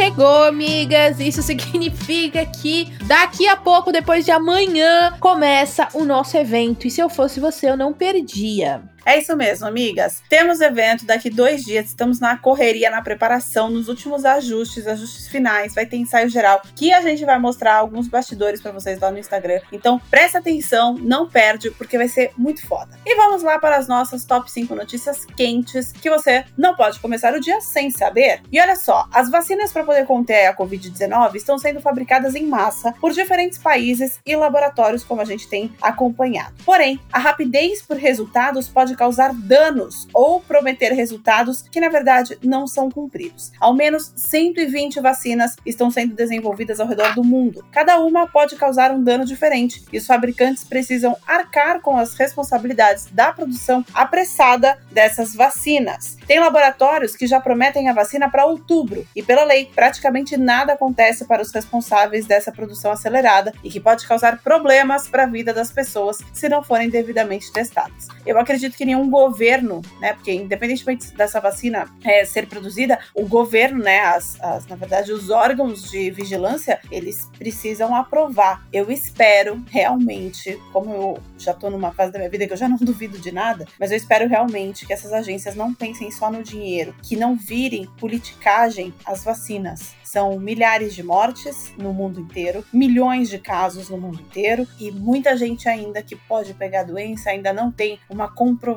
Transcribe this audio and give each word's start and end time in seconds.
Chegou, 0.00 0.44
amigas. 0.44 1.20
Isso 1.20 1.42
significa 1.44 2.46
que 2.46 2.90
daqui 3.06 3.46
a 3.46 3.56
pouco, 3.56 3.92
depois 3.92 4.24
de 4.24 4.30
amanhã, 4.30 5.14
começa 5.20 5.88
o 5.92 6.04
nosso 6.04 6.36
evento. 6.36 6.86
E 6.86 6.90
se 6.90 7.00
eu 7.00 7.10
fosse 7.10 7.38
você, 7.38 7.68
eu 7.68 7.76
não 7.76 7.92
perdia. 7.92 8.82
É 9.04 9.18
isso 9.18 9.36
mesmo, 9.36 9.66
amigas. 9.66 10.22
Temos 10.28 10.60
evento 10.60 11.04
daqui 11.04 11.30
dois 11.30 11.64
dias. 11.64 11.86
Estamos 11.86 12.20
na 12.20 12.36
correria, 12.36 12.90
na 12.90 13.02
preparação, 13.02 13.70
nos 13.70 13.88
últimos 13.88 14.24
ajustes, 14.24 14.86
ajustes 14.86 15.28
finais. 15.28 15.74
Vai 15.74 15.86
ter 15.86 15.96
ensaio 15.96 16.28
geral 16.28 16.62
que 16.74 16.92
a 16.92 17.00
gente 17.00 17.24
vai 17.24 17.38
mostrar 17.38 17.76
alguns 17.76 18.08
bastidores 18.08 18.60
para 18.60 18.72
vocês 18.72 19.00
lá 19.00 19.10
no 19.10 19.18
Instagram. 19.18 19.60
Então 19.72 20.00
presta 20.10 20.38
atenção, 20.38 20.94
não 20.94 21.28
perde, 21.28 21.70
porque 21.70 21.96
vai 21.96 22.08
ser 22.08 22.32
muito 22.36 22.66
foda. 22.66 22.98
E 23.04 23.16
vamos 23.16 23.42
lá 23.42 23.58
para 23.58 23.76
as 23.76 23.88
nossas 23.88 24.24
top 24.24 24.50
5 24.50 24.74
notícias 24.74 25.24
quentes 25.24 25.92
que 25.92 26.10
você 26.10 26.44
não 26.56 26.74
pode 26.74 26.98
começar 27.00 27.34
o 27.34 27.40
dia 27.40 27.60
sem 27.60 27.90
saber. 27.90 28.42
E 28.52 28.60
olha 28.60 28.76
só, 28.76 29.08
as 29.12 29.30
vacinas 29.30 29.72
para 29.72 29.84
poder 29.84 30.06
conter 30.06 30.46
a 30.46 30.56
Covid-19 30.56 31.36
estão 31.36 31.58
sendo 31.58 31.80
fabricadas 31.80 32.34
em 32.34 32.46
massa 32.46 32.92
por 33.00 33.12
diferentes 33.12 33.58
países 33.58 34.20
e 34.24 34.36
laboratórios, 34.36 35.04
como 35.04 35.20
a 35.20 35.24
gente 35.24 35.48
tem 35.48 35.72
acompanhado. 35.80 36.54
Porém, 36.64 37.00
a 37.12 37.18
rapidez 37.18 37.82
por 37.82 37.96
resultados 37.96 38.68
pode 38.68 38.89
pode 38.90 38.96
causar 38.96 39.32
danos 39.34 40.08
ou 40.12 40.40
prometer 40.40 40.92
resultados 40.92 41.62
que, 41.62 41.80
na 41.80 41.88
verdade, 41.88 42.38
não 42.42 42.66
são 42.66 42.90
cumpridos. 42.90 43.52
Ao 43.60 43.74
menos 43.74 44.12
120 44.16 45.00
vacinas 45.00 45.56
estão 45.64 45.90
sendo 45.90 46.14
desenvolvidas 46.14 46.80
ao 46.80 46.86
redor 46.86 47.14
do 47.14 47.24
mundo. 47.24 47.64
Cada 47.70 47.98
uma 48.00 48.26
pode 48.26 48.56
causar 48.56 48.90
um 48.90 49.02
dano 49.02 49.24
diferente 49.24 49.84
e 49.92 49.98
os 49.98 50.06
fabricantes 50.06 50.64
precisam 50.64 51.16
arcar 51.26 51.80
com 51.80 51.96
as 51.96 52.14
responsabilidades 52.14 53.06
da 53.12 53.32
produção 53.32 53.84
apressada 53.94 54.78
dessas 54.90 55.34
vacinas. 55.34 56.16
Tem 56.26 56.40
laboratórios 56.40 57.14
que 57.14 57.26
já 57.26 57.40
prometem 57.40 57.88
a 57.88 57.92
vacina 57.92 58.30
para 58.30 58.46
outubro 58.46 59.06
e, 59.14 59.22
pela 59.22 59.44
lei, 59.44 59.70
praticamente 59.74 60.36
nada 60.36 60.72
acontece 60.72 61.24
para 61.24 61.42
os 61.42 61.52
responsáveis 61.52 62.26
dessa 62.26 62.52
produção 62.52 62.90
acelerada 62.92 63.52
e 63.62 63.70
que 63.70 63.80
pode 63.80 64.06
causar 64.06 64.42
problemas 64.42 65.08
para 65.08 65.24
a 65.24 65.26
vida 65.26 65.52
das 65.52 65.70
pessoas 65.70 66.18
se 66.32 66.48
não 66.48 66.62
forem 66.62 66.88
devidamente 66.88 67.52
testadas. 67.52 68.08
Eu 68.26 68.38
acredito 68.38 68.76
que 68.80 68.86
nenhum 68.86 69.10
governo, 69.10 69.82
né, 70.00 70.14
porque 70.14 70.32
independentemente 70.32 71.14
dessa 71.14 71.38
vacina 71.38 71.86
é, 72.02 72.24
ser 72.24 72.46
produzida, 72.46 72.98
o 73.14 73.26
governo, 73.26 73.84
né, 73.84 74.00
as, 74.00 74.40
as, 74.40 74.66
na 74.66 74.74
verdade, 74.74 75.12
os 75.12 75.28
órgãos 75.28 75.90
de 75.90 76.10
vigilância, 76.10 76.80
eles 76.90 77.28
precisam 77.36 77.94
aprovar. 77.94 78.66
Eu 78.72 78.90
espero 78.90 79.62
realmente, 79.68 80.58
como 80.72 80.94
eu 80.94 81.18
já 81.36 81.52
estou 81.52 81.70
numa 81.70 81.92
fase 81.92 82.10
da 82.10 82.18
minha 82.18 82.30
vida 82.30 82.46
que 82.46 82.54
eu 82.54 82.56
já 82.56 82.66
não 82.70 82.78
duvido 82.78 83.18
de 83.18 83.30
nada, 83.30 83.66
mas 83.78 83.90
eu 83.90 83.98
espero 83.98 84.26
realmente 84.26 84.86
que 84.86 84.94
essas 84.94 85.12
agências 85.12 85.54
não 85.54 85.74
pensem 85.74 86.10
só 86.10 86.30
no 86.30 86.42
dinheiro, 86.42 86.94
que 87.02 87.16
não 87.16 87.36
virem 87.36 87.86
politicagem 87.98 88.94
as 89.04 89.22
vacinas. 89.22 89.94
São 90.02 90.40
milhares 90.40 90.92
de 90.92 91.04
mortes 91.04 91.72
no 91.78 91.92
mundo 91.92 92.18
inteiro, 92.18 92.64
milhões 92.72 93.28
de 93.28 93.38
casos 93.38 93.88
no 93.88 93.96
mundo 93.96 94.20
inteiro 94.20 94.66
e 94.76 94.90
muita 94.90 95.36
gente 95.36 95.68
ainda 95.68 96.02
que 96.02 96.16
pode 96.16 96.52
pegar 96.54 96.82
doença 96.82 97.30
ainda 97.30 97.52
não 97.52 97.70
tem 97.70 98.00
uma 98.08 98.28
comprovação 98.28 98.69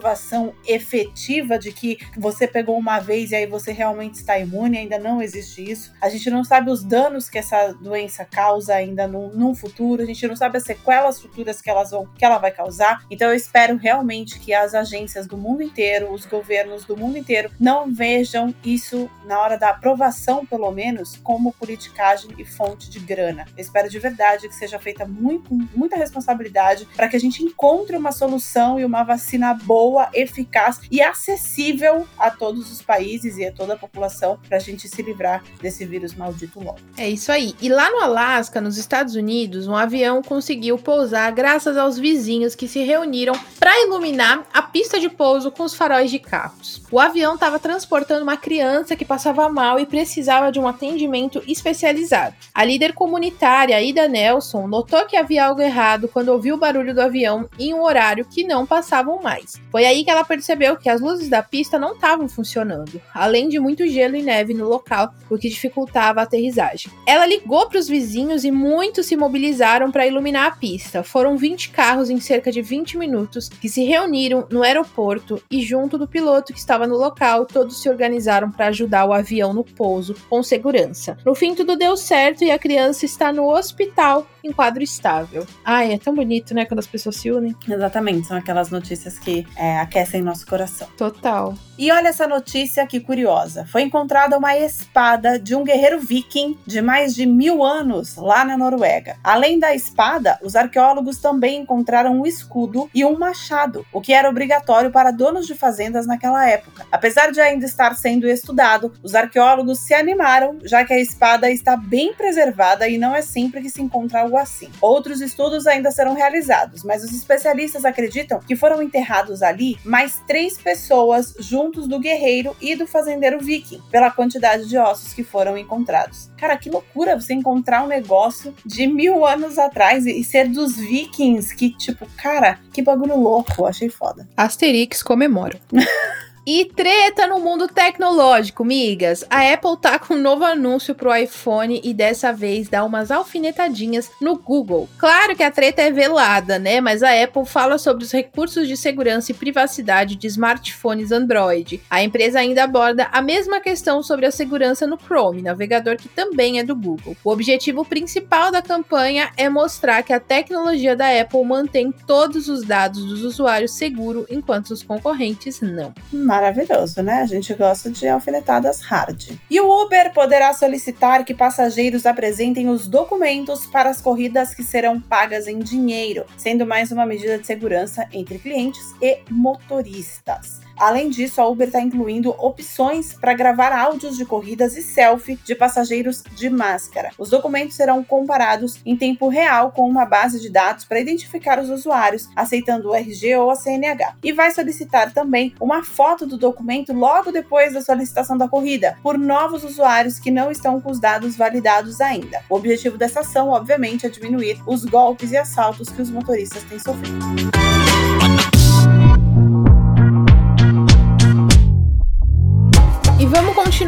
efetiva 0.66 1.58
de 1.58 1.72
que 1.72 1.98
você 2.18 2.48
pegou 2.48 2.78
uma 2.78 3.00
vez 3.00 3.32
e 3.32 3.36
aí 3.36 3.46
você 3.46 3.72
realmente 3.72 4.16
está 4.16 4.38
imune, 4.40 4.78
ainda 4.78 4.98
não 4.98 5.22
existe 5.22 5.70
isso. 5.70 5.94
A 6.02 6.10
gente 6.10 6.30
não 6.30 6.44
sabe 6.44 6.72
os 6.72 6.84
danos 6.84 7.30
que 7.30 7.38
essa 7.38 7.74
doença 7.74 8.26
causa 8.26 8.76
ainda 8.76 9.08
no, 9.08 9.30
no 9.30 9.54
futuro, 9.54 10.02
a 10.02 10.06
gente 10.06 10.28
não 10.28 10.36
sabe 10.36 10.58
as 10.58 10.64
sequelas 10.64 11.22
futuras 11.22 11.62
que, 11.62 11.70
elas 11.70 11.92
vão, 11.92 12.08
que 12.18 12.24
ela 12.24 12.38
vai 12.38 12.52
causar. 12.52 13.04
Então 13.10 13.30
eu 13.30 13.36
espero 13.36 13.76
realmente 13.76 14.40
que 14.40 14.54
as 14.54 14.74
agências 14.74 15.28
do 15.28 15.38
mundo 15.38 15.62
inteiro, 15.62 16.12
os 16.12 16.26
governos 16.26 16.86
do 16.86 16.96
mundo 16.96 17.18
inteiro, 17.18 17.34
inteiro 17.34 17.52
não 17.60 17.92
vejam 17.92 18.54
isso 18.64 19.10
na 19.26 19.40
hora 19.40 19.58
da 19.58 19.70
aprovação, 19.70 20.46
pelo 20.46 20.72
menos, 20.72 21.18
como 21.24 21.54
politicagem 21.54 22.32
e 22.38 22.46
fonte 22.46 22.90
de 22.90 23.00
grana. 23.00 23.46
Eu 23.58 23.62
espero 23.62 23.90
de 23.90 23.98
verdade 23.98 24.48
que 24.48 24.56
seja 24.56 24.78
feita 24.78 25.06
muito, 25.06 25.54
muita 25.76 25.96
responsabilidade 25.96 26.88
para 26.96 27.08
que 27.08 27.16
a 27.16 27.20
gente 27.20 27.44
encontre 27.44 27.98
uma 27.98 28.12
solução 28.12 28.80
e 28.80 28.86
uma 28.86 29.04
vacina 29.04 29.54
boa, 29.54 29.83
eficaz 30.14 30.80
e 30.92 31.02
acessível 31.02 32.08
a 32.18 32.30
todos 32.30 32.72
os 32.72 32.82
países 32.82 33.38
e 33.38 33.46
a 33.46 33.52
toda 33.52 33.74
a 33.74 33.78
população 33.78 34.40
para 34.48 34.58
a 34.58 34.60
gente 34.60 34.88
se 34.88 35.02
livrar 35.02 35.44
desse 35.62 35.86
vírus 35.86 36.14
maldito 36.14 36.60
logo. 36.60 36.80
É 36.98 37.10
isso 37.10 37.32
aí. 37.32 37.56
E 37.62 37.70
lá 37.70 37.90
no 37.90 38.00
Alasca, 38.00 38.62
nos 38.62 38.78
Estados 38.78 39.16
Unidos, 39.16 39.68
um 39.68 39.76
avião 39.76 40.22
conseguiu 40.22 40.78
pousar 40.78 41.32
graças 41.32 41.78
aos 41.78 41.98
vizinhos 41.98 42.56
que 42.56 42.68
se 42.68 42.84
reuniram 42.84 43.34
para 43.60 43.82
iluminar 43.82 44.44
a 44.54 44.62
pista 44.62 45.00
de 45.00 45.10
pouso 45.10 45.52
com 45.52 45.64
os 45.64 45.74
faróis 45.74 46.10
de 46.10 46.20
carros. 46.20 46.82
O 46.92 47.00
avião 47.00 47.36
estava 47.36 47.60
transportando 47.60 48.24
uma 48.24 48.38
criança 48.38 48.96
que 48.96 49.06
passava 49.06 49.50
mal 49.50 49.80
e 49.80 49.86
precisava 49.86 50.52
de 50.52 50.60
um 50.60 50.68
atendimento 50.68 51.42
especializado. 51.48 52.36
A 52.54 52.64
líder 52.64 52.94
comunitária, 52.94 53.82
Ida 53.82 54.08
Nelson, 54.08 54.68
notou 54.68 55.06
que 55.06 55.18
havia 55.18 55.46
algo 55.46 55.62
errado 55.62 56.08
quando 56.08 56.30
ouviu 56.30 56.56
o 56.56 56.60
barulho 56.60 56.94
do 56.94 57.02
avião 57.02 57.50
em 57.58 57.74
um 57.74 57.84
horário 57.84 58.26
que 58.26 58.44
não 58.44 58.66
passavam 58.66 59.22
mais. 59.22 59.62
Foi 59.74 59.86
aí 59.86 60.04
que 60.04 60.12
ela 60.12 60.24
percebeu 60.24 60.78
que 60.78 60.88
as 60.88 61.02
luzes 61.02 61.28
da 61.28 61.42
pista 61.42 61.80
não 61.80 61.94
estavam 61.94 62.30
funcionando, 62.30 63.02
além 63.12 63.50
de 63.50 63.60
muito 63.60 63.88
gelo 63.88 64.16
e 64.16 64.22
neve 64.22 64.54
no 64.54 64.70
local, 64.70 65.12
o 65.28 65.36
que 65.36 65.50
dificultava 65.50 66.20
a 66.20 66.24
aterrissagem. 66.26 66.92
Ela 67.08 67.26
ligou 67.26 67.68
para 67.68 67.80
os 67.80 67.88
vizinhos 67.88 68.44
e 68.44 68.52
muitos 68.52 69.08
se 69.08 69.18
mobilizaram 69.18 69.92
para 69.92 70.06
iluminar 70.06 70.46
a 70.46 70.52
pista. 70.56 71.02
Foram 71.02 71.36
20 71.38 71.72
carros 71.72 72.12
em 72.12 72.20
cerca 72.20 72.52
de 72.52 72.62
20 72.62 73.00
minutos 73.00 73.50
que 73.50 73.68
se 73.68 73.84
reuniram 73.84 74.46
no 74.52 74.62
aeroporto 74.62 75.42
e 75.50 75.60
junto 75.64 75.98
do 75.98 76.08
piloto 76.08 76.54
que 76.54 76.60
estava 76.60 76.86
no 76.86 76.96
local, 76.96 77.44
todos 77.44 77.82
se 77.82 77.90
organizaram 77.90 78.52
para 78.52 78.68
ajudar 78.68 79.06
o 79.06 79.12
avião 79.12 79.54
no 79.54 79.64
pouso 79.64 80.16
com 80.30 80.44
segurança. 80.44 81.18
No 81.26 81.34
fim, 81.34 81.56
tudo 81.56 81.76
deu 81.76 81.98
certo 81.98 82.44
e 82.44 82.52
a 82.52 82.60
criança 82.60 83.06
está 83.06 83.34
no 83.34 83.52
hospital 83.52 84.28
em 84.44 84.52
quadro 84.52 84.84
estável. 84.84 85.48
Ai, 85.64 85.94
é 85.94 85.98
tão 85.98 86.14
bonito, 86.14 86.54
né, 86.54 86.66
quando 86.66 86.80
as 86.80 86.88
pessoas 86.88 87.16
se 87.16 87.32
unem. 87.32 87.56
Exatamente, 87.68 88.28
são 88.28 88.38
aquelas 88.38 88.70
notícias 88.70 89.18
que 89.18 89.48
é, 89.64 89.80
aquecem 89.80 90.22
nosso 90.22 90.46
coração. 90.46 90.90
Total. 90.98 91.56
E 91.78 91.90
olha 91.90 92.10
essa 92.10 92.28
notícia 92.28 92.86
que 92.86 93.00
curiosa. 93.00 93.66
Foi 93.66 93.82
encontrada 93.82 94.38
uma 94.38 94.58
espada 94.58 95.40
de 95.40 95.56
um 95.56 95.64
guerreiro 95.64 96.02
viking 96.02 96.58
de 96.68 96.82
mais 96.82 97.16
de 97.16 97.26
mil 97.26 97.64
anos 97.64 98.18
lá 98.18 98.44
na 98.44 98.58
Noruega. 98.58 99.16
Além 99.24 99.58
da 99.58 99.74
espada, 99.74 100.38
os 100.44 100.56
arqueólogos 100.56 101.18
também 101.18 101.62
encontraram 101.62 102.20
um 102.20 102.26
escudo 102.26 102.90
e 102.94 103.06
um 103.06 103.18
machado, 103.18 103.86
o 103.92 104.02
que 104.02 104.14
era 104.14 104.30
obrigatório 104.30 104.92
para 104.92 105.12
donos 105.12 105.48
de 105.48 105.56
fazendas 105.56 106.06
naquela 106.06 106.48
época. 106.48 106.86
Apesar 106.92 107.32
de 107.32 107.40
ainda 107.40 107.66
estar 107.66 107.96
sendo 107.96 108.28
estudado, 108.28 108.94
os 109.02 109.16
arqueólogos 109.16 109.80
se 109.80 109.94
animaram, 109.94 110.60
já 110.64 110.84
que 110.84 110.94
a 110.94 111.00
espada 111.00 111.50
está 111.50 111.78
bem 111.78 112.14
preservada 112.14 112.88
e 112.88 112.98
não 112.98 113.16
é 113.16 113.22
sempre 113.22 113.62
que 113.62 113.70
se 113.70 113.82
encontra 113.82 114.22
algo 114.22 114.38
assim. 114.38 114.70
Outros 114.82 115.22
estudos 115.22 115.66
ainda 115.66 115.90
serão 115.90 116.14
realizados, 116.14 116.84
mas 116.84 117.04
os 117.04 117.14
especialistas 117.14 117.86
acreditam 117.86 118.42
que 118.42 118.56
foram 118.56 118.82
enterrados 118.82 119.42
ali 119.42 119.53
mais 119.84 120.22
três 120.28 120.58
pessoas 120.58 121.34
juntos 121.40 121.88
do 121.88 122.00
guerreiro 122.00 122.56
e 122.62 122.76
do 122.76 122.88
fazendeiro 122.88 123.40
viking, 123.40 123.82
pela 123.92 124.12
quantidade 124.12 124.68
de 124.68 124.78
ossos 124.78 125.14
que 125.14 125.24
foram 125.24 125.58
encontrados. 125.58 126.30
Cara, 126.38 126.58
que 126.58 126.70
loucura 126.70 127.20
você 127.20 127.34
encontrar 127.34 127.84
um 127.84 127.88
negócio 127.88 128.54
de 128.66 128.88
mil 128.88 129.26
anos 129.26 129.58
atrás 129.58 130.06
e 130.06 130.24
ser 130.24 130.50
dos 130.50 130.78
vikings, 130.78 131.56
que 131.56 131.70
tipo, 131.70 132.06
cara, 132.18 132.60
que 132.74 132.82
bagulho 132.82 133.18
louco, 133.18 133.66
achei 133.66 133.90
foda. 133.90 134.28
Asterix 134.36 135.02
comemora. 135.02 135.60
E 136.46 136.66
treta 136.66 137.26
no 137.26 137.40
mundo 137.40 137.70
tecnológico, 137.70 138.66
migas. 138.66 139.24
A 139.30 139.54
Apple 139.54 139.78
tá 139.80 139.98
com 139.98 140.16
um 140.16 140.22
novo 140.22 140.44
anúncio 140.44 140.94
pro 140.94 141.16
iPhone 141.16 141.80
e 141.82 141.94
dessa 141.94 142.34
vez 142.34 142.68
dá 142.68 142.84
umas 142.84 143.12
alfinetadinhas 143.12 144.12
no 144.20 144.38
Google. 144.38 144.90
Claro 144.98 145.38
que 145.38 145.44
a 145.44 145.50
treta 145.50 145.84
é 145.84 145.90
velada, 145.90 146.60
né? 146.60 146.82
Mas 146.82 147.02
a 147.02 147.24
Apple 147.24 147.46
fala 147.46 147.78
sobre 147.78 148.04
os 148.04 148.12
recursos 148.12 148.68
de 148.68 148.76
segurança 148.76 149.32
e 149.32 149.36
privacidade 149.36 150.18
de 150.18 150.28
smartphones 150.28 151.14
Android. 151.14 151.82
A 151.90 152.04
empresa 152.04 152.40
ainda 152.40 152.66
aborda 152.66 153.08
a 153.14 153.22
mesma 153.22 153.62
questão 153.62 154.04
sobre 154.04 154.26
a 154.26 154.32
segurança 154.32 154.86
no 154.86 154.98
Chrome, 154.98 155.42
navegador 155.42 155.96
que 155.96 156.10
também 156.10 156.60
é 156.60 156.64
do 156.64 156.76
Google. 156.76 157.16
O 157.24 157.32
objetivo 157.32 157.86
principal 157.86 158.52
da 158.52 158.62
campanha 158.62 159.32
é 159.38 159.48
mostrar 159.48 160.04
que 160.04 160.12
a 160.12 160.20
tecnologia 160.20 160.94
da 160.94 161.22
Apple 161.22 161.46
mantém 161.46 161.94
todos 162.06 162.50
os 162.50 162.66
dados 162.66 163.06
dos 163.06 163.24
usuários 163.24 163.76
seguros, 163.76 164.26
enquanto 164.30 164.72
os 164.72 164.84
concorrentes 164.84 165.62
não. 165.62 165.94
Maravilhoso, 166.34 167.04
né? 167.04 167.22
A 167.22 167.28
gente 167.28 167.54
gosta 167.54 167.92
de 167.92 168.08
alfinetadas 168.08 168.82
hard. 168.82 169.38
E 169.52 169.60
o 169.60 169.84
Uber 169.84 170.12
poderá 170.14 170.52
solicitar 170.52 171.24
que 171.24 171.32
passageiros 171.32 172.08
apresentem 172.08 172.70
os 172.70 172.88
documentos 172.88 173.68
para 173.68 173.92
as 173.92 174.02
corridas 174.02 174.56
que 174.56 174.64
serão 174.64 175.00
pagas 175.00 175.46
em 175.46 175.60
dinheiro, 175.60 176.26
sendo 176.36 176.66
mais 176.66 176.92
uma 176.92 177.06
medida 177.06 177.38
de 177.38 177.46
segurança 177.46 178.08
entre 178.12 178.40
clientes 178.40 178.82
e 179.00 179.20
motoristas. 179.30 180.60
Além 180.78 181.10
disso, 181.10 181.42
a 181.42 181.48
Uber 181.48 181.68
está 181.68 181.80
incluindo 181.80 182.36
opções 182.38 183.14
para 183.14 183.34
gravar 183.34 183.72
áudios 183.72 184.18
de 184.18 184.26
corridas 184.26 184.76
e 184.76 184.82
selfie 184.82 185.40
de 185.44 185.56
passageiros 185.56 186.24
de 186.36 186.50
máscara. 186.50 187.12
Os 187.18 187.30
documentos 187.30 187.76
serão 187.76 188.04
comparados 188.04 188.80
em 188.86 188.96
tempo 188.96 189.28
real 189.28 189.72
com 189.72 189.88
uma 189.88 190.06
base 190.06 190.40
de 190.40 190.50
dados 190.50 190.86
para 190.86 191.00
identificar 191.00 191.60
os 191.60 191.70
usuários, 191.70 192.30
aceitando 192.36 192.90
o 192.90 192.96
RG 192.96 193.36
ou 193.36 193.50
a 193.50 193.56
CNH. 193.56 194.16
E 194.24 194.32
vai 194.32 194.52
solicitar 194.52 195.14
também 195.14 195.54
uma 195.60 195.84
foto 195.84 196.26
do 196.26 196.38
documento 196.38 196.94
logo 196.94 197.32
depois 197.32 197.74
da 197.74 197.82
solicitação 197.82 198.38
da 198.38 198.48
corrida, 198.48 198.98
por 199.02 199.18
novos 199.18 199.64
usuários 199.64 200.20
que 200.20 200.32
não 200.32 200.52
estão 200.52 200.80
com 200.82 200.92
os 200.92 201.00
dados 201.00 201.36
validados 201.36 202.02
ainda. 202.02 202.44
O 202.50 202.56
objetivo 202.56 202.98
dessa 202.98 203.22
ação, 203.22 203.50
obviamente, 203.50 204.06
é 204.06 204.10
diminuir 204.10 204.62
os 204.66 204.86
golpes 204.86 205.32
e 205.32 205.38
assaltos 205.38 205.90
que 205.90 206.02
os 206.02 206.10
motoristas 206.10 206.64
têm 206.64 206.80
sofrido. 206.80 207.73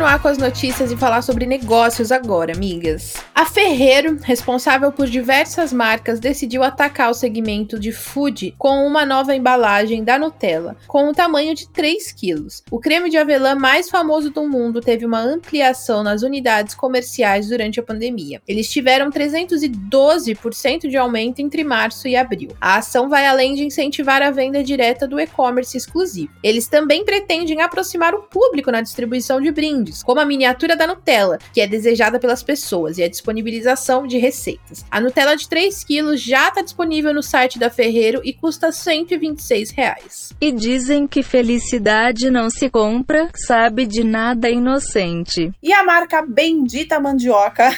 Continuar 0.06 0.22
com 0.22 0.28
as 0.28 0.38
notícias 0.38 0.92
e 0.92 0.96
falar 0.98 1.24
sobre 1.24 1.48
negócios 1.48 2.12
agora, 2.12 2.54
amigas. 2.54 3.16
A 3.34 3.44
Ferreiro, 3.44 4.20
responsável 4.22 4.92
por 4.92 5.08
diversas 5.08 5.74
marcas, 5.74 6.20
decidiu 6.20 6.62
atacar 6.62 7.10
o 7.10 7.14
segmento 7.14 7.80
de 7.80 7.92
food 7.92 8.54
com 8.56 8.86
uma 8.86 9.04
nova 9.04 9.36
embalagem 9.36 10.04
da 10.04 10.20
Nutella, 10.20 10.78
com 10.88 11.10
o 11.10 11.14
tamanho 11.14 11.56
de 11.56 11.68
3 11.70 12.12
quilos. 12.12 12.62
O 12.70 12.80
creme 12.80 13.10
de 13.10 13.18
avelã 13.18 13.56
mais 13.56 13.90
famoso 13.90 14.30
do 14.30 14.48
mundo 14.48 14.80
teve 14.80 15.08
uma 15.08 15.20
ampliação 15.20 16.04
nas 16.04 16.22
unidades 16.22 16.76
comerciais 16.76 17.50
durante 17.50 17.80
a 17.80 17.84
pandemia. 17.84 18.44
Eles 18.48 18.70
tiveram 18.70 19.10
312% 19.10 20.88
de 20.88 20.98
aumento 20.98 21.40
entre 21.40 21.64
março 21.64 22.08
e 22.08 22.16
abril. 22.16 22.52
A 22.62 22.78
ação 22.78 23.10
vai 23.10 23.26
além 23.26 23.56
de 23.56 23.64
incentivar 23.64 24.22
a 24.22 24.30
venda 24.30 24.64
direta 24.64 25.08
do 25.08 25.20
e-commerce 25.20 25.76
exclusivo. 25.76 26.32
Eles 26.44 26.68
também 26.68 27.04
pretendem 27.04 27.64
aproximar 27.64 28.14
o 28.14 28.22
público 28.22 28.72
na 28.72 28.82
distribuição 28.82 29.42
de 29.42 29.52
brindes, 29.52 29.95
como 30.04 30.20
a 30.20 30.26
miniatura 30.26 30.76
da 30.76 30.88
Nutella, 30.88 31.38
que 31.54 31.62
é 31.62 31.68
desejada 31.68 32.20
pelas 32.20 32.44
pessoas, 32.44 32.98
e 32.98 33.04
a 33.04 33.10
disponibilização 33.10 34.06
de 34.08 34.18
receitas. 34.18 34.86
A 34.90 35.00
Nutella 35.00 35.36
de 35.36 35.48
3 35.48 35.84
quilos 35.84 36.22
já 36.22 36.48
está 36.50 36.62
disponível 36.62 37.14
no 37.14 37.24
site 37.24 37.60
da 37.60 37.70
Ferreiro 37.70 38.22
e 38.24 38.34
custa 38.34 38.72
126 38.72 39.72
reais. 39.72 40.34
E 40.40 40.52
dizem 40.52 41.08
que 41.08 41.24
felicidade 41.24 42.30
não 42.30 42.50
se 42.50 42.70
compra, 42.70 43.30
sabe 43.36 43.86
de 43.86 44.04
nada 44.04 44.50
inocente. 44.50 45.52
E 45.62 45.74
a 45.74 45.84
marca 45.84 46.22
Bendita 46.28 47.00
Mandioca. 47.00 47.70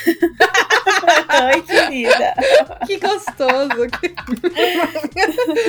Oi, 1.53 1.61
querida. 1.61 2.33
Que 2.85 2.97
gostoso. 2.97 3.87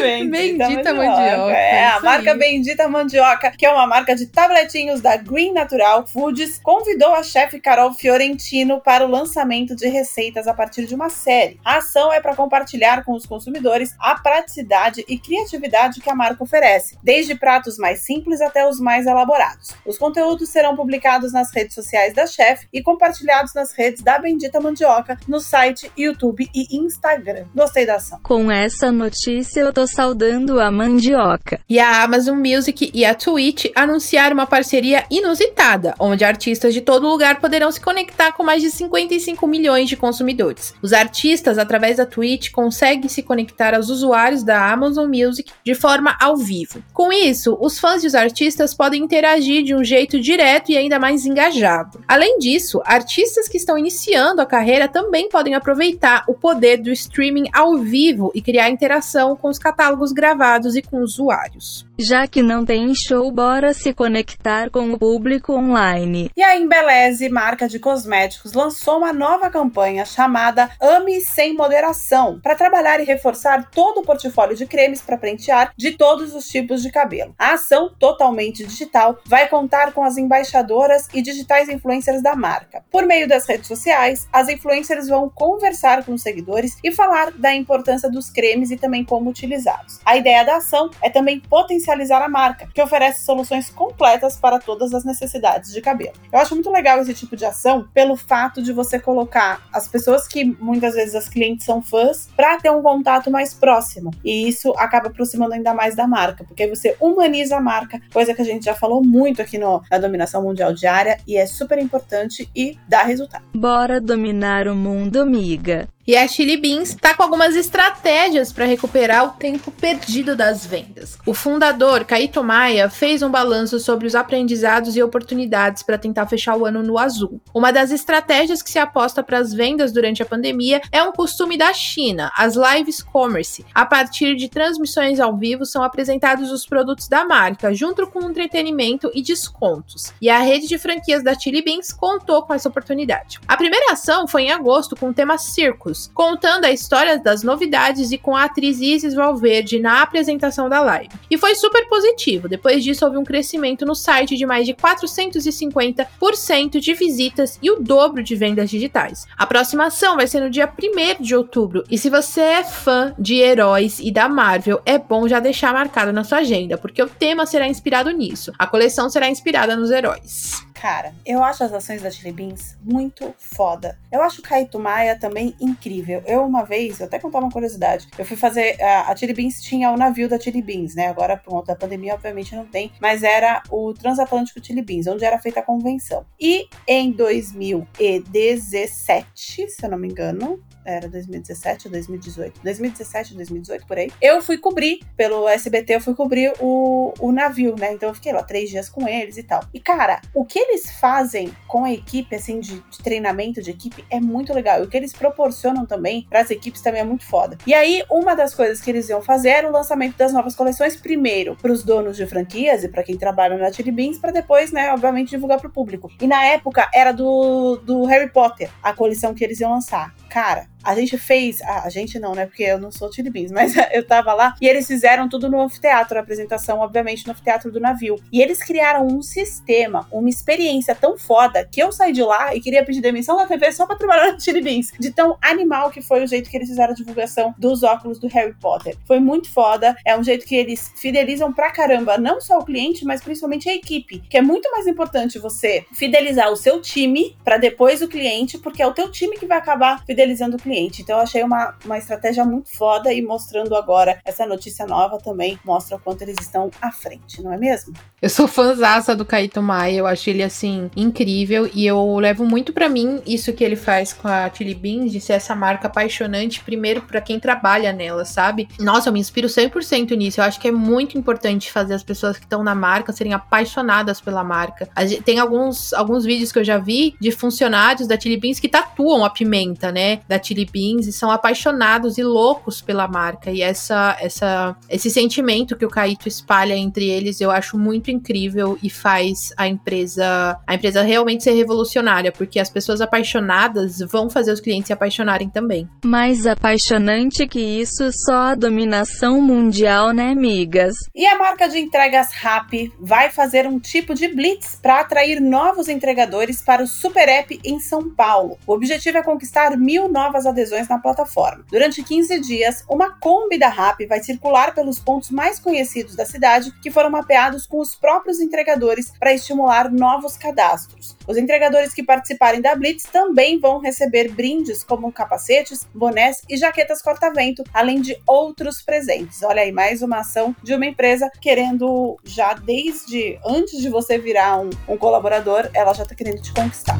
Bendita, 0.00 0.30
Bendita 0.30 0.94
mandioca. 0.94 0.94
mandioca. 0.94 1.52
É, 1.52 1.86
a 1.86 2.00
marca. 2.00 2.34
Bendita 2.34 2.88
Mandioca, 2.88 3.50
que 3.50 3.66
é 3.66 3.70
uma 3.70 3.86
marca 3.86 4.14
de 4.14 4.26
tabletinhos 4.26 5.00
da 5.00 5.16
Green 5.16 5.52
Natural 5.52 6.06
Foods, 6.28 6.60
convidou 6.62 7.14
a 7.14 7.22
chefe 7.22 7.58
Carol 7.58 7.94
Fiorentino 7.94 8.82
para 8.82 9.06
o 9.06 9.10
lançamento 9.10 9.74
de 9.74 9.88
receitas 9.88 10.46
a 10.46 10.52
partir 10.52 10.84
de 10.84 10.94
uma 10.94 11.08
série. 11.08 11.58
A 11.64 11.78
ação 11.78 12.12
é 12.12 12.20
para 12.20 12.36
compartilhar 12.36 13.02
com 13.02 13.14
os 13.14 13.24
consumidores 13.24 13.94
a 13.98 14.14
praticidade 14.14 15.02
e 15.08 15.18
criatividade 15.18 16.02
que 16.02 16.10
a 16.10 16.14
marca 16.14 16.44
oferece, 16.44 16.98
desde 17.02 17.34
pratos 17.34 17.78
mais 17.78 18.00
simples 18.00 18.42
até 18.42 18.68
os 18.68 18.78
mais 18.78 19.06
elaborados. 19.06 19.70
Os 19.86 19.96
conteúdos 19.96 20.50
serão 20.50 20.76
publicados 20.76 21.32
nas 21.32 21.50
redes 21.50 21.74
sociais 21.74 22.12
da 22.12 22.26
chefe 22.26 22.68
e 22.74 22.82
compartilhados 22.82 23.54
nas 23.54 23.72
redes 23.72 24.02
da 24.02 24.18
Bendita 24.18 24.60
Mandioca 24.60 25.16
no 25.26 25.40
site, 25.40 25.90
YouTube 25.96 26.46
e 26.54 26.76
Instagram. 26.76 27.46
Gostei 27.54 27.86
da 27.86 27.94
ação. 27.94 28.20
Com 28.22 28.50
essa 28.50 28.92
notícia 28.92 29.60
eu 29.60 29.72
tô 29.72 29.86
saudando 29.86 30.60
a 30.60 30.70
mandioca. 30.70 31.58
E 31.66 31.78
a 31.78 32.02
Amazon 32.02 32.38
Music 32.38 32.90
e 32.92 33.06
a 33.06 33.14
Twitch 33.14 33.64
anunciaram 33.74 34.34
uma 34.34 34.46
parceria 34.46 35.06
inusitada, 35.10 35.94
onde 35.98 36.17
artistas 36.24 36.74
de 36.74 36.80
todo 36.80 37.08
lugar 37.08 37.40
poderão 37.40 37.70
se 37.70 37.80
conectar 37.80 38.32
com 38.32 38.42
mais 38.42 38.62
de 38.62 38.70
55 38.70 39.46
milhões 39.46 39.88
de 39.88 39.96
consumidores. 39.96 40.74
Os 40.82 40.92
artistas, 40.92 41.58
através 41.58 41.96
da 41.96 42.06
Twitch, 42.06 42.50
conseguem 42.50 43.08
se 43.08 43.22
conectar 43.22 43.74
aos 43.74 43.88
usuários 43.88 44.42
da 44.42 44.70
Amazon 44.70 45.08
Music 45.08 45.52
de 45.64 45.74
forma 45.74 46.16
ao 46.20 46.36
vivo. 46.36 46.82
Com 46.92 47.12
isso, 47.12 47.56
os 47.60 47.78
fãs 47.78 48.04
e 48.04 48.06
os 48.06 48.14
artistas 48.14 48.74
podem 48.74 49.02
interagir 49.02 49.62
de 49.62 49.74
um 49.74 49.84
jeito 49.84 50.20
direto 50.20 50.70
e 50.70 50.76
ainda 50.76 50.98
mais 50.98 51.26
engajado. 51.26 52.00
Além 52.06 52.38
disso, 52.38 52.80
artistas 52.84 53.48
que 53.48 53.56
estão 53.56 53.78
iniciando 53.78 54.40
a 54.40 54.46
carreira 54.46 54.88
também 54.88 55.28
podem 55.28 55.54
aproveitar 55.54 56.24
o 56.26 56.34
poder 56.34 56.78
do 56.78 56.90
streaming 56.90 57.48
ao 57.52 57.78
vivo 57.78 58.30
e 58.34 58.40
criar 58.40 58.70
interação 58.70 59.36
com 59.36 59.48
os 59.48 59.58
catálogos 59.58 60.12
gravados 60.12 60.76
e 60.76 60.82
com 60.82 61.00
usuários. 61.00 61.86
Já 61.98 62.26
que 62.26 62.42
não 62.42 62.64
tem 62.64 62.94
show, 62.94 63.30
bora 63.30 63.74
se 63.74 63.92
conectar 63.92 64.70
com 64.70 64.92
o 64.92 64.98
público 64.98 65.52
online. 65.52 66.07
E 66.36 66.42
a 66.42 66.56
Embeleze, 66.56 67.28
marca 67.28 67.68
de 67.68 67.78
cosméticos, 67.78 68.52
lançou 68.52 68.98
uma 68.98 69.12
nova 69.12 69.50
campanha 69.50 70.04
chamada 70.04 70.70
Ame 70.80 71.20
Sem 71.20 71.54
Moderação, 71.54 72.40
para 72.40 72.54
trabalhar 72.54 73.00
e 73.00 73.04
reforçar 73.04 73.70
todo 73.70 74.00
o 74.00 74.02
portfólio 74.02 74.56
de 74.56 74.66
cremes 74.66 75.02
para 75.02 75.18
pentear 75.18 75.72
de 75.76 75.92
todos 75.92 76.34
os 76.34 76.48
tipos 76.48 76.82
de 76.82 76.90
cabelo. 76.90 77.34
A 77.38 77.54
ação, 77.54 77.90
totalmente 77.98 78.64
digital, 78.64 79.18
vai 79.26 79.48
contar 79.48 79.92
com 79.92 80.02
as 80.02 80.16
embaixadoras 80.16 81.08
e 81.12 81.20
digitais 81.20 81.68
influencers 81.68 82.22
da 82.22 82.34
marca. 82.34 82.82
Por 82.90 83.04
meio 83.04 83.28
das 83.28 83.46
redes 83.46 83.66
sociais, 83.66 84.26
as 84.32 84.48
influencers 84.48 85.08
vão 85.08 85.28
conversar 85.28 86.04
com 86.04 86.14
os 86.14 86.22
seguidores 86.22 86.76
e 86.82 86.90
falar 86.92 87.32
da 87.32 87.54
importância 87.54 88.10
dos 88.10 88.30
cremes 88.30 88.70
e 88.70 88.76
também 88.76 89.04
como 89.04 89.30
utilizá-los. 89.30 90.00
A 90.04 90.16
ideia 90.16 90.44
da 90.44 90.56
ação 90.56 90.90
é 91.02 91.10
também 91.10 91.40
potencializar 91.40 92.22
a 92.22 92.28
marca, 92.28 92.68
que 92.72 92.82
oferece 92.82 93.24
soluções 93.24 93.70
completas 93.70 94.36
para 94.36 94.58
todas 94.58 94.94
as 94.94 95.04
necessidades 95.04 95.72
de 95.72 95.80
cabelo. 95.80 95.97
Eu 96.06 96.38
acho 96.38 96.54
muito 96.54 96.70
legal 96.70 97.00
esse 97.00 97.14
tipo 97.14 97.36
de 97.36 97.44
ação 97.44 97.88
pelo 97.92 98.16
fato 98.16 98.62
de 98.62 98.72
você 98.72 98.98
colocar 98.98 99.66
as 99.72 99.88
pessoas 99.88 100.26
que 100.26 100.44
muitas 100.44 100.94
vezes 100.94 101.14
as 101.14 101.28
clientes 101.28 101.64
são 101.64 101.82
fãs 101.82 102.28
para 102.36 102.58
ter 102.58 102.70
um 102.70 102.82
contato 102.82 103.30
mais 103.30 103.54
próximo. 103.54 104.10
E 104.24 104.48
isso 104.48 104.72
acaba 104.76 105.08
aproximando 105.08 105.54
ainda 105.54 105.74
mais 105.74 105.94
da 105.94 106.06
marca, 106.06 106.44
porque 106.44 106.66
você 106.66 106.96
humaniza 107.00 107.56
a 107.56 107.60
marca, 107.60 108.00
coisa 108.12 108.34
que 108.34 108.42
a 108.42 108.44
gente 108.44 108.64
já 108.64 108.74
falou 108.74 109.02
muito 109.02 109.42
aqui 109.42 109.58
no, 109.58 109.82
na 109.90 109.98
dominação 109.98 110.42
mundial 110.42 110.72
diária 110.72 111.18
e 111.26 111.36
é 111.36 111.46
super 111.46 111.78
importante 111.78 112.48
e 112.54 112.78
dá 112.88 113.02
resultado. 113.02 113.44
Bora 113.54 114.00
dominar 114.00 114.68
o 114.68 114.74
mundo, 114.74 115.20
amiga. 115.20 115.88
E 116.08 116.16
a 116.16 116.26
Chili 116.26 116.56
Beans 116.56 116.88
está 116.88 117.12
com 117.12 117.22
algumas 117.22 117.54
estratégias 117.54 118.50
para 118.50 118.64
recuperar 118.64 119.26
o 119.26 119.32
tempo 119.32 119.70
perdido 119.70 120.34
das 120.34 120.64
vendas. 120.64 121.18
O 121.26 121.34
fundador, 121.34 122.02
Caíto 122.06 122.42
Maia, 122.42 122.88
fez 122.88 123.20
um 123.20 123.30
balanço 123.30 123.78
sobre 123.78 124.06
os 124.06 124.14
aprendizados 124.14 124.96
e 124.96 125.02
oportunidades 125.02 125.82
para 125.82 125.98
tentar 125.98 126.26
fechar 126.26 126.56
o 126.56 126.64
ano 126.64 126.82
no 126.82 126.96
azul. 126.96 127.42
Uma 127.52 127.70
das 127.70 127.90
estratégias 127.90 128.62
que 128.62 128.70
se 128.70 128.78
aposta 128.78 129.22
para 129.22 129.36
as 129.36 129.52
vendas 129.52 129.92
durante 129.92 130.22
a 130.22 130.24
pandemia 130.24 130.80
é 130.90 131.02
um 131.02 131.12
costume 131.12 131.58
da 131.58 131.74
China, 131.74 132.32
as 132.34 132.54
lives 132.56 133.02
commerce. 133.02 133.66
A 133.74 133.84
partir 133.84 134.34
de 134.34 134.48
transmissões 134.48 135.20
ao 135.20 135.36
vivo 135.36 135.66
são 135.66 135.82
apresentados 135.82 136.50
os 136.50 136.64
produtos 136.64 137.06
da 137.06 137.26
marca, 137.26 137.74
junto 137.74 138.06
com 138.06 138.30
entretenimento 138.30 139.10
e 139.12 139.20
descontos. 139.20 140.14
E 140.22 140.30
a 140.30 140.38
rede 140.38 140.68
de 140.68 140.78
franquias 140.78 141.22
da 141.22 141.38
Chili 141.38 141.60
Beans 141.60 141.92
contou 141.92 142.44
com 142.44 142.54
essa 142.54 142.70
oportunidade. 142.70 143.38
A 143.46 143.58
primeira 143.58 143.92
ação 143.92 144.26
foi 144.26 144.44
em 144.44 144.52
agosto 144.52 144.96
com 144.96 145.10
o 145.10 145.12
tema 145.12 145.36
Circus, 145.36 145.97
contando 146.06 146.64
a 146.64 146.70
história 146.70 147.18
das 147.18 147.42
novidades 147.42 148.12
e 148.12 148.18
com 148.18 148.36
a 148.36 148.44
atriz 148.44 148.80
Isis 148.80 149.14
Valverde 149.14 149.80
na 149.80 150.02
apresentação 150.02 150.68
da 150.68 150.80
live. 150.80 151.10
E 151.30 151.36
foi 151.36 151.54
super 151.54 151.88
positivo. 151.88 152.48
Depois 152.48 152.84
disso, 152.84 153.04
houve 153.04 153.18
um 153.18 153.24
crescimento 153.24 153.84
no 153.84 153.94
site 153.94 154.36
de 154.36 154.46
mais 154.46 154.66
de 154.66 154.74
450% 154.74 156.78
de 156.78 156.94
visitas 156.94 157.58
e 157.62 157.70
o 157.70 157.80
dobro 157.80 158.22
de 158.22 158.36
vendas 158.36 158.70
digitais. 158.70 159.26
A 159.36 159.46
próxima 159.46 159.86
ação 159.86 160.16
vai 160.16 160.26
ser 160.26 160.40
no 160.40 160.50
dia 160.50 160.68
1 160.68 161.22
de 161.22 161.34
outubro. 161.34 161.84
E 161.90 161.98
se 161.98 162.10
você 162.10 162.40
é 162.40 162.64
fã 162.64 163.14
de 163.18 163.36
heróis 163.36 163.98
e 163.98 164.10
da 164.10 164.28
Marvel, 164.28 164.80
é 164.84 164.98
bom 164.98 165.26
já 165.26 165.40
deixar 165.40 165.72
marcado 165.72 166.12
na 166.12 166.24
sua 166.24 166.38
agenda, 166.38 166.78
porque 166.78 167.02
o 167.02 167.08
tema 167.08 167.46
será 167.46 167.66
inspirado 167.66 168.10
nisso. 168.10 168.52
A 168.58 168.66
coleção 168.66 169.10
será 169.10 169.28
inspirada 169.28 169.76
nos 169.76 169.90
heróis. 169.90 170.67
Cara, 170.80 171.12
eu 171.26 171.42
acho 171.42 171.64
as 171.64 171.72
ações 171.72 172.02
da 172.02 172.10
Chili 172.10 172.30
Beans 172.30 172.76
muito 172.84 173.34
foda. 173.36 173.98
Eu 174.12 174.22
acho 174.22 174.40
o 174.40 174.44
Kaito 174.44 174.78
Maia 174.78 175.18
também 175.18 175.56
incrível. 175.60 176.22
Eu, 176.24 176.44
uma 176.44 176.64
vez, 176.64 176.98
vou 176.98 177.08
até 177.08 177.18
contar 177.18 177.40
uma 177.40 177.50
curiosidade. 177.50 178.06
Eu 178.16 178.24
fui 178.24 178.36
fazer. 178.36 178.80
A, 178.80 179.10
a 179.10 179.16
Chili 179.16 179.34
Beans 179.34 179.60
tinha 179.60 179.90
o 179.90 179.96
navio 179.96 180.28
da 180.28 180.38
Chili 180.38 180.62
Beans, 180.62 180.94
né? 180.94 181.08
Agora, 181.08 181.36
por 181.36 181.50
conta 181.50 181.72
da 181.72 181.78
pandemia, 181.78 182.14
obviamente 182.14 182.54
não 182.54 182.64
tem. 182.64 182.92
Mas 183.00 183.24
era 183.24 183.60
o 183.70 183.92
Transatlântico 183.92 184.64
Chili 184.64 184.82
Beans, 184.82 185.08
onde 185.08 185.24
era 185.24 185.40
feita 185.40 185.58
a 185.58 185.64
convenção. 185.64 186.24
E 186.38 186.68
em 186.86 187.10
2017, 187.10 189.26
se 189.34 189.66
eu 189.82 189.90
não 189.90 189.98
me 189.98 190.06
engano, 190.06 190.62
era 190.88 191.08
2017 191.08 191.88
ou 191.88 191.92
2018, 191.92 192.60
2017 192.62 193.32
ou 193.32 193.36
2018 193.36 193.86
por 193.86 193.98
aí. 193.98 194.10
Eu 194.22 194.40
fui 194.40 194.56
cobrir 194.56 195.00
pelo 195.16 195.48
SBT, 195.48 195.96
eu 195.96 196.00
fui 196.00 196.14
cobrir 196.14 196.52
o, 196.60 197.12
o 197.20 197.30
navio, 197.30 197.74
né? 197.78 197.92
Então 197.92 198.08
eu 198.08 198.14
fiquei 198.14 198.32
lá 198.32 198.42
três 198.42 198.70
dias 198.70 198.88
com 198.88 199.06
eles 199.06 199.36
e 199.36 199.42
tal. 199.42 199.62
E 199.74 199.80
cara, 199.80 200.20
o 200.34 200.44
que 200.44 200.64
eles 200.68 200.90
fazem 200.98 201.52
com 201.66 201.84
a 201.84 201.92
equipe, 201.92 202.34
assim, 202.34 202.60
de, 202.60 202.80
de 202.80 202.98
treinamento 203.02 203.62
de 203.62 203.70
equipe 203.70 204.04
é 204.10 204.20
muito 204.20 204.52
legal. 204.52 204.80
E 204.80 204.82
o 204.84 204.88
que 204.88 204.96
eles 204.96 205.12
proporcionam 205.12 205.86
também 205.86 206.26
para 206.28 206.40
as 206.40 206.50
equipes 206.50 206.80
também 206.80 207.00
é 207.00 207.04
muito 207.04 207.24
foda. 207.24 207.56
E 207.66 207.74
aí, 207.74 208.02
uma 208.10 208.34
das 208.34 208.54
coisas 208.54 208.80
que 208.80 208.90
eles 208.90 209.08
iam 209.08 209.22
fazer 209.22 209.50
era 209.50 209.68
o 209.68 209.72
lançamento 209.72 210.16
das 210.16 210.32
novas 210.32 210.54
coleções, 210.54 210.96
primeiro 210.96 211.56
para 211.56 211.72
os 211.72 211.82
donos 211.82 212.16
de 212.16 212.26
franquias 212.26 212.84
e 212.84 212.88
para 212.88 213.02
quem 213.02 213.16
trabalha 213.16 213.56
na 213.56 213.72
Chili 213.72 213.90
Beans, 213.90 214.18
para 214.18 214.30
depois, 214.30 214.72
né, 214.72 214.92
obviamente, 214.92 215.30
divulgar 215.30 215.58
para 215.58 215.68
o 215.68 215.72
público. 215.72 216.10
E 216.20 216.26
na 216.26 216.44
época 216.44 216.88
era 216.94 217.12
do, 217.12 217.76
do 217.76 218.04
Harry 218.04 218.30
Potter, 218.30 218.70
a 218.82 218.92
coleção 218.92 219.34
que 219.34 219.44
eles 219.44 219.60
iam 219.60 219.70
lançar. 219.70 220.14
Cara, 220.28 220.66
a 220.88 220.94
gente 220.94 221.18
fez. 221.18 221.60
a 221.60 221.88
gente 221.90 222.18
não, 222.18 222.34
né? 222.34 222.46
Porque 222.46 222.62
eu 222.62 222.78
não 222.78 222.90
sou 222.90 223.10
Beans, 223.30 223.50
mas 223.52 223.74
eu 223.92 224.06
tava 224.06 224.32
lá 224.32 224.54
e 224.60 224.66
eles 224.66 224.86
fizeram 224.86 225.28
tudo 225.28 225.50
no 225.50 225.60
anfiteatro, 225.60 226.16
a 226.16 226.20
apresentação, 226.22 226.78
obviamente, 226.78 227.26
no 227.26 227.32
anfiteatro 227.32 227.70
do 227.70 227.78
navio. 227.78 228.16
E 228.32 228.40
eles 228.40 228.58
criaram 228.58 229.06
um 229.06 229.20
sistema, 229.20 230.08
uma 230.10 230.30
experiência 230.30 230.94
tão 230.94 231.18
foda 231.18 231.68
que 231.70 231.82
eu 231.82 231.92
saí 231.92 232.12
de 232.12 232.22
lá 232.22 232.54
e 232.54 232.60
queria 232.60 232.84
pedir 232.84 233.02
demissão 233.02 233.36
da 233.36 233.46
TV 233.46 233.70
só 233.72 233.86
pra 233.86 233.96
trabalhar 233.96 234.32
no 234.32 234.62
Beans. 234.62 234.92
De 234.98 235.10
tão 235.10 235.36
animal 235.42 235.90
que 235.90 236.00
foi 236.00 236.24
o 236.24 236.26
jeito 236.26 236.48
que 236.48 236.56
eles 236.56 236.68
fizeram 236.68 236.92
a 236.92 236.96
divulgação 236.96 237.54
dos 237.58 237.82
óculos 237.82 238.18
do 238.18 238.28
Harry 238.28 238.54
Potter. 238.54 238.96
Foi 239.06 239.20
muito 239.20 239.50
foda. 239.50 239.94
É 240.06 240.16
um 240.18 240.24
jeito 240.24 240.46
que 240.46 240.56
eles 240.56 240.90
fidelizam 240.96 241.52
pra 241.52 241.70
caramba, 241.70 242.16
não 242.16 242.40
só 242.40 242.58
o 242.58 242.64
cliente, 242.64 243.04
mas 243.04 243.20
principalmente 243.20 243.68
a 243.68 243.74
equipe. 243.74 244.22
Que 244.30 244.38
é 244.38 244.42
muito 244.42 244.70
mais 244.70 244.86
importante 244.86 245.38
você 245.38 245.84
fidelizar 245.92 246.50
o 246.50 246.56
seu 246.56 246.80
time 246.80 247.36
para 247.44 247.58
depois 247.58 248.00
o 248.00 248.08
cliente, 248.08 248.56
porque 248.56 248.82
é 248.82 248.86
o 248.86 248.94
teu 248.94 249.10
time 249.10 249.36
que 249.36 249.46
vai 249.46 249.58
acabar 249.58 250.02
fidelizando 250.06 250.56
o 250.56 250.58
cliente 250.58 250.77
cliente. 250.78 251.02
Então 251.02 251.16
eu 251.16 251.22
achei 251.22 251.42
uma, 251.42 251.74
uma 251.84 251.98
estratégia 251.98 252.44
muito 252.44 252.70
foda 252.76 253.12
e 253.12 253.20
mostrando 253.20 253.74
agora 253.74 254.20
essa 254.24 254.46
notícia 254.46 254.86
nova 254.86 255.18
também 255.18 255.58
mostra 255.64 255.96
o 255.96 256.00
quanto 256.00 256.22
eles 256.22 256.36
estão 256.40 256.70
à 256.80 256.92
frente, 256.92 257.42
não 257.42 257.52
é 257.52 257.56
mesmo? 257.56 257.92
Eu 258.20 258.28
sou 258.28 258.46
fãzaça 258.46 259.14
do 259.14 259.24
Kaito 259.24 259.60
Maia, 259.62 259.98
eu 259.98 260.06
acho 260.06 260.30
ele 260.30 260.42
assim 260.42 260.90
incrível 260.96 261.68
e 261.74 261.86
eu 261.86 262.18
levo 262.18 262.44
muito 262.44 262.72
para 262.72 262.88
mim 262.88 263.20
isso 263.26 263.52
que 263.52 263.64
ele 263.64 263.76
faz 263.76 264.12
com 264.12 264.28
a 264.28 264.50
Chili 264.52 264.74
Beans 264.74 265.12
de 265.12 265.20
ser 265.20 265.34
essa 265.34 265.54
marca 265.54 265.88
apaixonante 265.88 266.62
primeiro 266.62 267.02
para 267.02 267.20
quem 267.20 267.40
trabalha 267.40 267.92
nela, 267.92 268.24
sabe? 268.24 268.68
Nossa, 268.78 269.08
eu 269.08 269.12
me 269.12 269.20
inspiro 269.20 269.48
100% 269.48 270.16
nisso. 270.16 270.40
Eu 270.40 270.44
acho 270.44 270.60
que 270.60 270.68
é 270.68 270.72
muito 270.72 271.16
importante 271.18 271.70
fazer 271.70 271.94
as 271.94 272.02
pessoas 272.02 272.36
que 272.36 272.44
estão 272.44 272.62
na 272.62 272.74
marca 272.74 273.12
serem 273.12 273.32
apaixonadas 273.32 274.20
pela 274.20 274.44
marca. 274.44 274.88
Tem 275.24 275.38
alguns 275.38 275.92
alguns 275.92 276.24
vídeos 276.24 276.52
que 276.52 276.58
eu 276.58 276.64
já 276.64 276.78
vi 276.78 277.14
de 277.20 277.30
funcionários 277.30 278.06
da 278.06 278.18
Chili 278.18 278.36
Beans 278.36 278.60
que 278.60 278.68
tatuam 278.68 279.24
a 279.24 279.30
pimenta, 279.30 279.90
né, 279.92 280.20
da 280.28 280.42
Chili 280.42 280.57
Beans 280.64 281.06
e 281.06 281.12
são 281.12 281.30
apaixonados 281.30 282.18
e 282.18 282.22
loucos 282.22 282.80
pela 282.80 283.08
marca. 283.08 283.50
E 283.50 283.62
essa, 283.62 284.16
essa, 284.20 284.76
esse 284.88 285.10
sentimento 285.10 285.76
que 285.76 285.84
o 285.84 285.90
Kaito 285.90 286.28
espalha 286.28 286.74
entre 286.74 287.08
eles 287.08 287.40
eu 287.40 287.50
acho 287.50 287.78
muito 287.78 288.10
incrível 288.10 288.78
e 288.82 288.90
faz 288.90 289.52
a 289.56 289.66
empresa, 289.68 290.58
a 290.66 290.74
empresa 290.74 291.02
realmente 291.02 291.44
ser 291.44 291.52
revolucionária, 291.52 292.32
porque 292.32 292.58
as 292.58 292.70
pessoas 292.70 293.00
apaixonadas 293.00 293.98
vão 294.00 294.30
fazer 294.30 294.52
os 294.52 294.60
clientes 294.60 294.88
se 294.88 294.92
apaixonarem 294.92 295.48
também. 295.48 295.88
Mais 296.04 296.46
apaixonante 296.46 297.46
que 297.46 297.60
isso, 297.60 298.10
só 298.12 298.52
a 298.52 298.54
dominação 298.54 299.40
mundial, 299.40 300.12
né, 300.12 300.30
amigas? 300.30 300.94
E 301.14 301.26
a 301.26 301.38
marca 301.38 301.68
de 301.68 301.78
entregas 301.78 302.32
Rappi 302.32 302.92
vai 302.98 303.30
fazer 303.30 303.66
um 303.66 303.78
tipo 303.78 304.14
de 304.14 304.28
blitz 304.28 304.78
para 304.80 305.00
atrair 305.00 305.40
novos 305.40 305.88
entregadores 305.88 306.62
para 306.62 306.82
o 306.82 306.86
Super 306.86 307.28
App 307.28 307.58
em 307.64 307.78
São 307.78 308.10
Paulo. 308.10 308.58
O 308.66 308.72
objetivo 308.72 309.18
é 309.18 309.22
conquistar 309.22 309.76
mil 309.76 310.08
novas 310.08 310.46
adesões 310.48 310.88
na 310.88 310.98
plataforma. 310.98 311.64
Durante 311.70 312.02
15 312.02 312.40
dias, 312.40 312.84
uma 312.88 313.10
Kombi 313.18 313.58
da 313.58 313.68
RAP 313.68 314.00
vai 314.08 314.22
circular 314.22 314.74
pelos 314.74 314.98
pontos 314.98 315.30
mais 315.30 315.58
conhecidos 315.58 316.16
da 316.16 316.24
cidade 316.24 316.72
que 316.82 316.90
foram 316.90 317.10
mapeados 317.10 317.66
com 317.66 317.78
os 317.78 317.94
próprios 317.94 318.40
entregadores 318.40 319.12
para 319.18 319.32
estimular 319.32 319.90
novos 319.90 320.36
cadastros. 320.36 321.16
Os 321.26 321.36
entregadores 321.36 321.92
que 321.92 322.02
participarem 322.02 322.60
da 322.60 322.74
Blitz 322.74 323.04
também 323.04 323.58
vão 323.58 323.78
receber 323.78 324.32
brindes 324.32 324.82
como 324.82 325.12
capacetes, 325.12 325.86
bonés 325.94 326.42
e 326.48 326.56
jaquetas 326.56 327.02
corta-vento, 327.02 327.62
além 327.72 328.00
de 328.00 328.16
outros 328.26 328.82
presentes. 328.82 329.42
Olha 329.42 329.62
aí, 329.62 329.72
mais 329.72 330.02
uma 330.02 330.20
ação 330.20 330.54
de 330.62 330.74
uma 330.74 330.86
empresa 330.86 331.30
querendo 331.40 332.16
já 332.24 332.54
desde 332.54 333.38
antes 333.44 333.80
de 333.80 333.88
você 333.88 334.18
virar 334.18 334.58
um, 334.60 334.70
um 334.88 334.96
colaborador, 334.96 335.68
ela 335.74 335.92
já 335.92 336.02
está 336.02 336.14
querendo 336.14 336.40
te 336.40 336.52
conquistar. 336.52 336.98